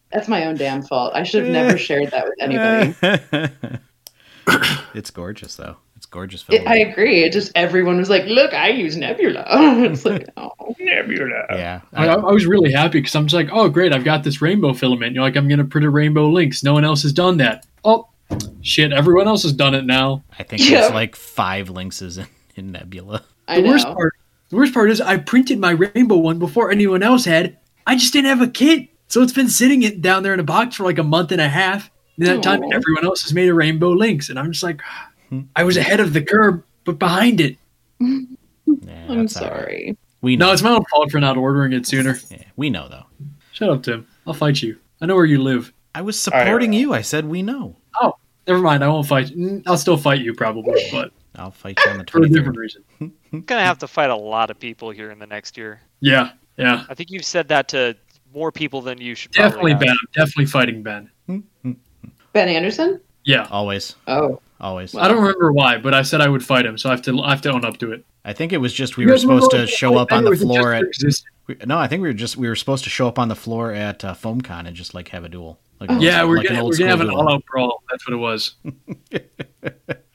[0.12, 1.12] That's my own damn fault.
[1.14, 3.80] I should have never shared that with anybody.
[4.94, 5.76] it's gorgeous though.
[6.24, 6.66] It's gorgeous It.
[6.66, 7.24] I agree.
[7.24, 9.44] It just everyone was like, "Look, I use Nebula."
[9.84, 11.46] it's like, oh, nebula.
[11.50, 11.80] yeah.
[11.92, 14.72] I, I was really happy because I'm just like, oh great, I've got this rainbow
[14.72, 15.14] filament.
[15.14, 16.62] You're like, I'm gonna print a rainbow Lynx.
[16.62, 17.66] No one else has done that.
[17.84, 18.08] Oh,
[18.62, 20.24] shit, everyone else has done it now.
[20.38, 20.80] I think Yeah.
[20.82, 23.22] there's like five Lynx in, in Nebula.
[23.48, 23.68] I The know.
[23.70, 24.14] worst part,
[24.50, 27.58] the worst part is I printed my rainbow one before anyone else had.
[27.86, 30.44] I just didn't have a kit, so it's been sitting it down there in a
[30.44, 31.90] box for like a month and a half.
[32.18, 34.80] In that time, everyone else has made a rainbow Lynx, and I'm just like,
[35.56, 37.56] I was ahead of the curb, but behind it.
[38.68, 39.52] Yeah, I'm that's all right.
[39.60, 39.98] sorry.
[40.22, 40.46] We know.
[40.46, 42.16] No, it's my own fault for not ordering it sooner.
[42.28, 43.04] Yeah, we know though.
[43.52, 44.08] Shut up, Tim.
[44.26, 44.76] I'll fight you.
[45.00, 45.72] I know where you live.
[45.94, 46.78] I was supporting right.
[46.80, 46.92] you.
[46.92, 47.76] I said we know.
[48.00, 48.14] Oh,
[48.48, 49.30] never mind, I won't fight.
[49.30, 49.36] you.
[49.36, 52.10] Mm, I'll still fight you probably, but I'll fight you on the 23rd.
[52.10, 52.32] for a 23rd.
[52.34, 52.82] different reason.
[53.00, 55.80] I'm gonna have to fight a lot of people here in the next year.
[56.00, 56.84] Yeah, yeah.
[56.88, 57.96] I think you've said that to
[58.34, 59.30] more people than you should.
[59.30, 59.80] Definitely have.
[59.80, 59.90] Ben.
[59.90, 61.08] I'm definitely fighting Ben.
[62.32, 63.00] Ben Anderson.
[63.24, 63.46] Yeah.
[63.50, 64.94] Always, Oh, always.
[64.94, 67.20] I don't remember why, but I said I would fight him, so I have to
[67.20, 68.04] I have to own up to it.
[68.24, 70.84] I think it was just we were supposed to show up on the floor at.
[71.46, 73.36] we- No, I think we were just we were supposed to show up on the
[73.36, 75.58] floor at uh, FoamCon and just like have a duel.
[75.80, 76.00] Like, Oh.
[76.00, 77.82] Yeah, we're like an gonna old we're gonna have an all out brawl.
[77.90, 78.54] That's what it was.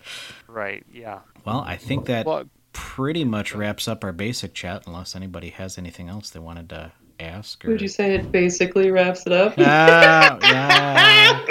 [0.52, 0.86] Right.
[0.92, 1.20] Yeah.
[1.46, 4.84] Well, I think that Well, pretty much wraps up our basic chat.
[4.86, 7.64] Unless anybody has anything else they wanted to ask.
[7.64, 7.70] Or...
[7.70, 9.54] would you say it basically wraps it up?
[9.58, 10.38] Ah,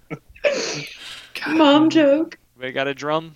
[0.00, 0.16] yeah.
[1.48, 2.38] Mom joke.
[2.58, 3.34] we got a drum.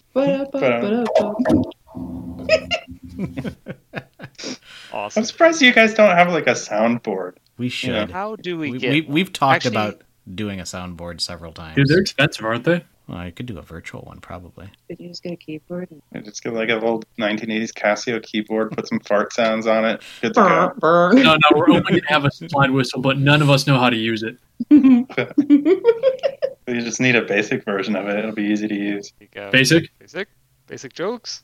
[4.92, 5.20] Awesome.
[5.20, 7.34] I'm surprised you guys don't have like a soundboard.
[7.59, 8.11] We should.
[8.11, 8.90] How do we, We, get?
[8.92, 10.02] we, we've talked Actually- about
[10.32, 11.76] doing a soundboard several times.
[11.76, 12.84] Dude, they're expensive, aren't they?
[13.07, 14.70] Well, I could do a virtual one probably.
[14.88, 15.88] Did you just get a keyboard?
[15.90, 20.02] You Just get like a old 1980s Casio keyboard, put some fart sounds on it.
[20.22, 20.72] Good to go.
[20.78, 21.16] Burn.
[21.16, 23.90] No, no, we're only gonna have a slide whistle, but none of us know how
[23.90, 24.38] to use it.
[26.66, 28.18] You just need a basic version of it.
[28.18, 29.12] It'll be easy to use.
[29.18, 29.50] There you go.
[29.50, 29.90] Basic.
[29.98, 30.28] Basic.
[30.66, 31.42] Basic jokes.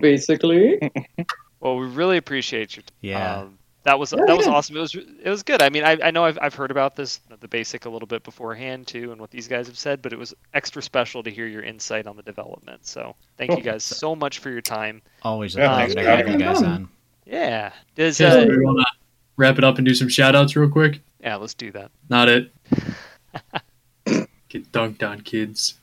[0.00, 0.78] Basically.
[1.58, 2.84] Well, we really appreciate your.
[3.00, 3.38] Yeah.
[3.38, 4.76] Um, that was Yeah, that was awesome.
[4.76, 5.62] It was it was good.
[5.62, 8.22] I mean, I, I know I've, I've heard about this the basic a little bit
[8.22, 11.46] beforehand too, and what these guys have said, but it was extra special to hear
[11.46, 12.86] your insight on the development.
[12.86, 15.00] So thank you guys so much for your time.
[15.22, 16.88] Always a Yeah, pleasure to have you guys on.
[17.24, 17.72] Yeah.
[17.94, 18.84] Does uh, we wanna
[19.36, 21.00] wrap it up and do some shout outs real quick?
[21.20, 21.90] yeah, let's do that.
[22.08, 22.52] Not it.
[24.48, 25.74] Get dunked on, kids.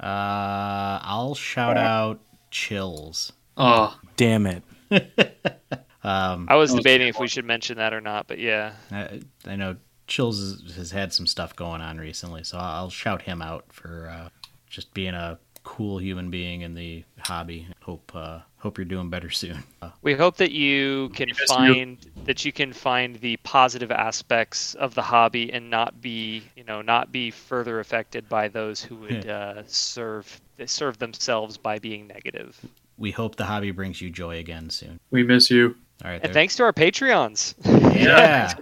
[0.00, 3.32] Uh, I'll shout out Chills.
[3.56, 4.62] Oh, Damn it.
[6.06, 8.72] Um, I was Oh, debating if we should mention that or not, but yeah.
[8.92, 9.76] I, I know
[10.06, 14.08] Chills has, has had some stuff going on recently, so I'll shout him out for
[14.08, 14.28] uh,
[14.70, 17.66] just being a cool human being in the hobby.
[17.82, 19.64] Hope uh, hope you're doing better soon.
[19.82, 23.90] Uh, We hope that you can Yes, you- find that you can find the positive
[23.90, 28.80] aspects of the hobby and not be, you know, not be further affected by those
[28.80, 32.58] who would uh, serve serve themselves by being negative.
[32.96, 34.98] we hope the hobby brings you joy again soon.
[35.10, 35.74] we miss you.
[36.04, 36.32] All right, And there.
[36.32, 37.54] thanks to our Patreons.
[37.96, 38.52] yeah.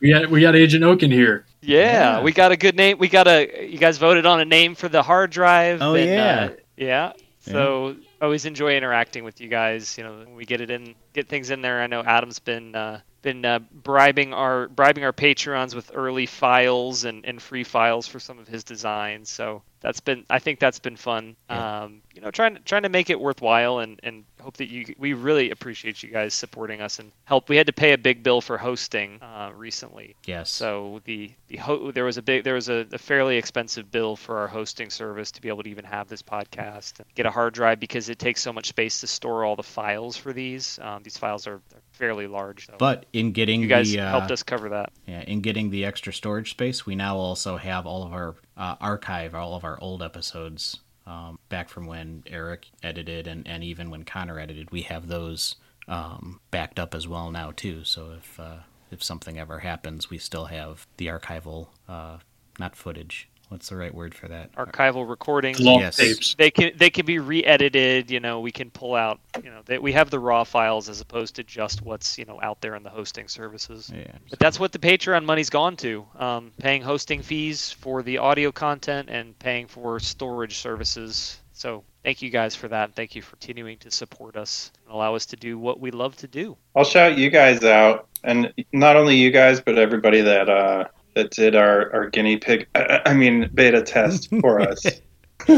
[0.00, 1.46] We got we got Agent Oaken here.
[1.62, 2.22] Yeah, Yeah.
[2.22, 2.98] we got a good name.
[2.98, 3.66] We got a.
[3.66, 5.80] You guys voted on a name for the hard drive.
[5.80, 6.48] Oh, and, yeah.
[6.52, 7.12] uh, yeah.
[7.40, 9.96] So always enjoy interacting with you guys.
[9.98, 11.82] You know, we get it in, get things in there.
[11.82, 17.04] I know Adam's been uh, been uh, bribing our bribing our patrons with early files
[17.04, 19.30] and, and free files for some of his designs.
[19.30, 20.24] So that's been.
[20.30, 21.36] I think that's been fun.
[21.50, 21.82] Yeah.
[21.84, 24.94] Um, you know, trying trying to make it worthwhile and and hope that you.
[24.98, 27.48] We really appreciate you guys supporting us and help.
[27.48, 30.14] We had to pay a big bill for hosting uh, recently.
[30.24, 30.50] Yes.
[30.50, 34.14] So the the ho- there was a big there was a, a fairly expensive bill
[34.14, 37.30] for our hosting service to be able to even have this podcast and get a
[37.30, 40.78] hard drive because it takes so much space to store all the files for these.
[40.80, 42.66] Um, these files are, are fairly large.
[42.66, 44.92] So but in getting you guys the uh, helped us cover that.
[45.06, 48.76] Yeah, in getting the extra storage space, we now also have all of our uh,
[48.80, 53.90] archive, all of our old episodes um, back from when Eric edited and, and even
[53.90, 54.70] when Connor edited.
[54.70, 55.56] We have those
[55.88, 57.84] um, backed up as well now too.
[57.84, 58.58] So if uh,
[58.90, 62.18] if something ever happens, we still have the archival, uh,
[62.58, 63.28] not footage.
[63.54, 64.52] What's the right word for that?
[64.56, 65.60] Archival recordings.
[65.60, 65.94] Long Yes.
[65.94, 66.34] tapes.
[66.34, 68.10] They can they can be re-edited.
[68.10, 69.20] You know, we can pull out.
[69.44, 72.40] You know, they, we have the raw files as opposed to just what's you know
[72.42, 73.92] out there in the hosting services.
[73.94, 74.10] Yeah.
[74.28, 76.04] But that's what the Patreon money's gone to.
[76.18, 82.22] Um, paying hosting fees for the audio content and paying for storage services So thank
[82.22, 82.96] you guys for that.
[82.96, 86.16] Thank you for continuing to support us and allow us to do what we love
[86.16, 86.56] to do.
[86.74, 91.30] I'll shout you guys out, and not only you guys, but everybody that uh, that
[91.30, 94.84] did our, our guinea pig, I mean beta test for us.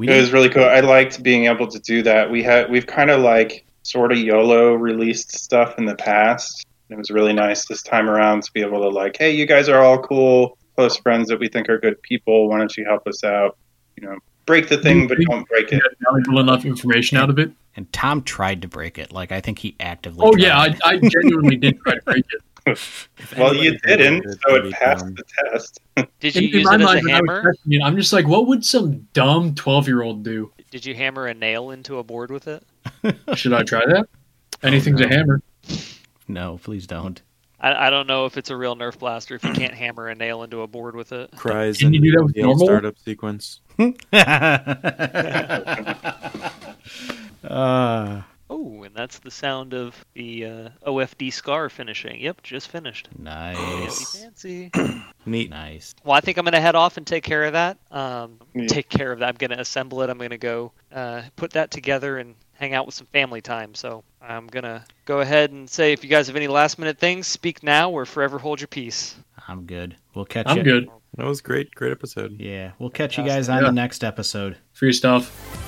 [0.00, 0.62] It was really cool.
[0.64, 2.30] I liked being able to do that.
[2.30, 6.64] We had we've kind of like sort of YOLO released stuff in the past.
[6.88, 9.68] It was really nice this time around to be able to like, hey, you guys
[9.68, 12.48] are all cool, close friends that we think are good people.
[12.48, 13.58] Why don't you help us out?
[14.00, 15.82] You know, break the thing, but don't break You it.
[15.82, 17.50] got valuable enough information out of it.
[17.74, 19.10] and Tom tried to break it.
[19.12, 20.24] Like I think he actively.
[20.24, 20.42] Oh tried.
[20.44, 22.40] yeah, I, I genuinely did try to break it.
[23.36, 25.14] Well, you didn't, did, so it'd it be passed dumb.
[25.14, 25.80] the test.
[26.20, 27.52] Did you in use my it as mind, a hammer?
[27.52, 30.52] Testing, I'm just like, what would some dumb 12 year old do?
[30.70, 32.62] Did you hammer a nail into a board with it?
[33.34, 34.08] Should I try that?
[34.62, 35.16] Anything's a no.
[35.16, 35.42] hammer.
[36.28, 37.20] No, please don't.
[37.60, 40.14] I, I don't know if it's a real Nerf blaster if you can't hammer a
[40.14, 41.30] nail into a board with it.
[41.36, 42.66] Cries Can you do that with the normal?
[42.66, 43.60] startup sequence.
[47.44, 52.20] uh, Oh, and that's the sound of the uh, OFD scar finishing.
[52.20, 53.08] Yep, just finished.
[53.18, 55.02] nice, Fancy, fancy.
[55.26, 55.50] Neat.
[55.50, 55.94] nice.
[56.04, 57.76] Well, I think I'm gonna head off and take care of that.
[57.90, 58.66] Um, Yeah.
[58.66, 59.28] take care of that.
[59.28, 60.08] I'm gonna assemble it.
[60.10, 63.74] I'm gonna go uh, put that together and hang out with some family time.
[63.74, 67.26] So I'm gonna go ahead and say, if you guys have any last minute things,
[67.26, 69.14] speak now or forever hold your peace.
[69.46, 69.94] I'm good.
[70.14, 70.62] We'll catch I'm you.
[70.64, 70.88] good.
[71.18, 71.74] That was great.
[71.74, 72.40] Great episode.
[72.40, 73.68] Yeah, we'll catch you guys on Yeah.
[73.68, 74.56] the next episode.
[74.72, 75.66] Free stuff.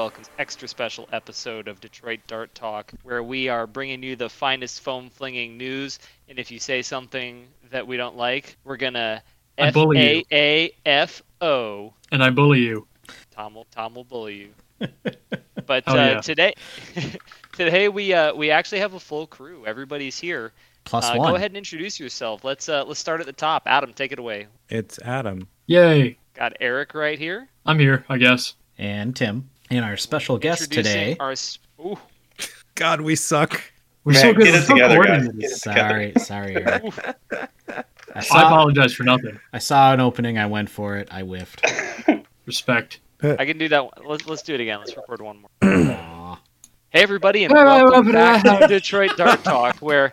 [0.00, 4.30] Welcome to extra special episode of Detroit Dart Talk, where we are bringing you the
[4.30, 5.98] finest foam flinging news.
[6.26, 9.22] And if you say something that we don't like, we're gonna
[9.58, 10.24] I F bully you.
[10.32, 11.92] A F O.
[12.10, 12.86] And I bully you.
[13.30, 14.50] Tom will Tom will bully
[14.80, 14.88] you.
[15.66, 16.20] But Oh, uh, yeah.
[16.22, 16.54] today,
[17.52, 19.66] today we uh, we actually have a full crew.
[19.66, 20.52] Everybody's here.
[20.84, 21.28] Plus Uh, one.
[21.32, 22.42] go ahead and introduce yourself.
[22.42, 23.64] Let's uh, let's start at the top.
[23.66, 24.46] Adam, take it away.
[24.70, 25.46] It's Adam.
[25.66, 26.16] Yay.
[26.32, 27.48] Got Eric right here.
[27.66, 28.54] I'm here, I guess.
[28.78, 29.49] And Tim.
[29.70, 31.16] And our special guest today.
[31.20, 31.96] Our s- ooh,
[32.74, 33.62] God, we suck.
[34.04, 34.44] We're Man, so good.
[34.44, 35.28] get We're it together, guys.
[35.28, 35.78] Get it together.
[35.78, 36.84] Sorry, sorry, Eric.
[36.84, 36.98] oof.
[37.32, 37.84] I
[38.16, 39.38] I apologize for nothing.
[39.52, 40.38] I saw an opening.
[40.38, 41.08] I went for it.
[41.12, 41.64] I whiffed.
[42.46, 42.98] Respect.
[43.22, 43.84] I can do that.
[43.84, 43.92] one.
[44.04, 44.80] Let's let's do it again.
[44.80, 46.38] Let's record one more.
[46.92, 48.58] Hey everybody, and welcome back hey.
[48.62, 50.10] to Detroit Dart Talk, where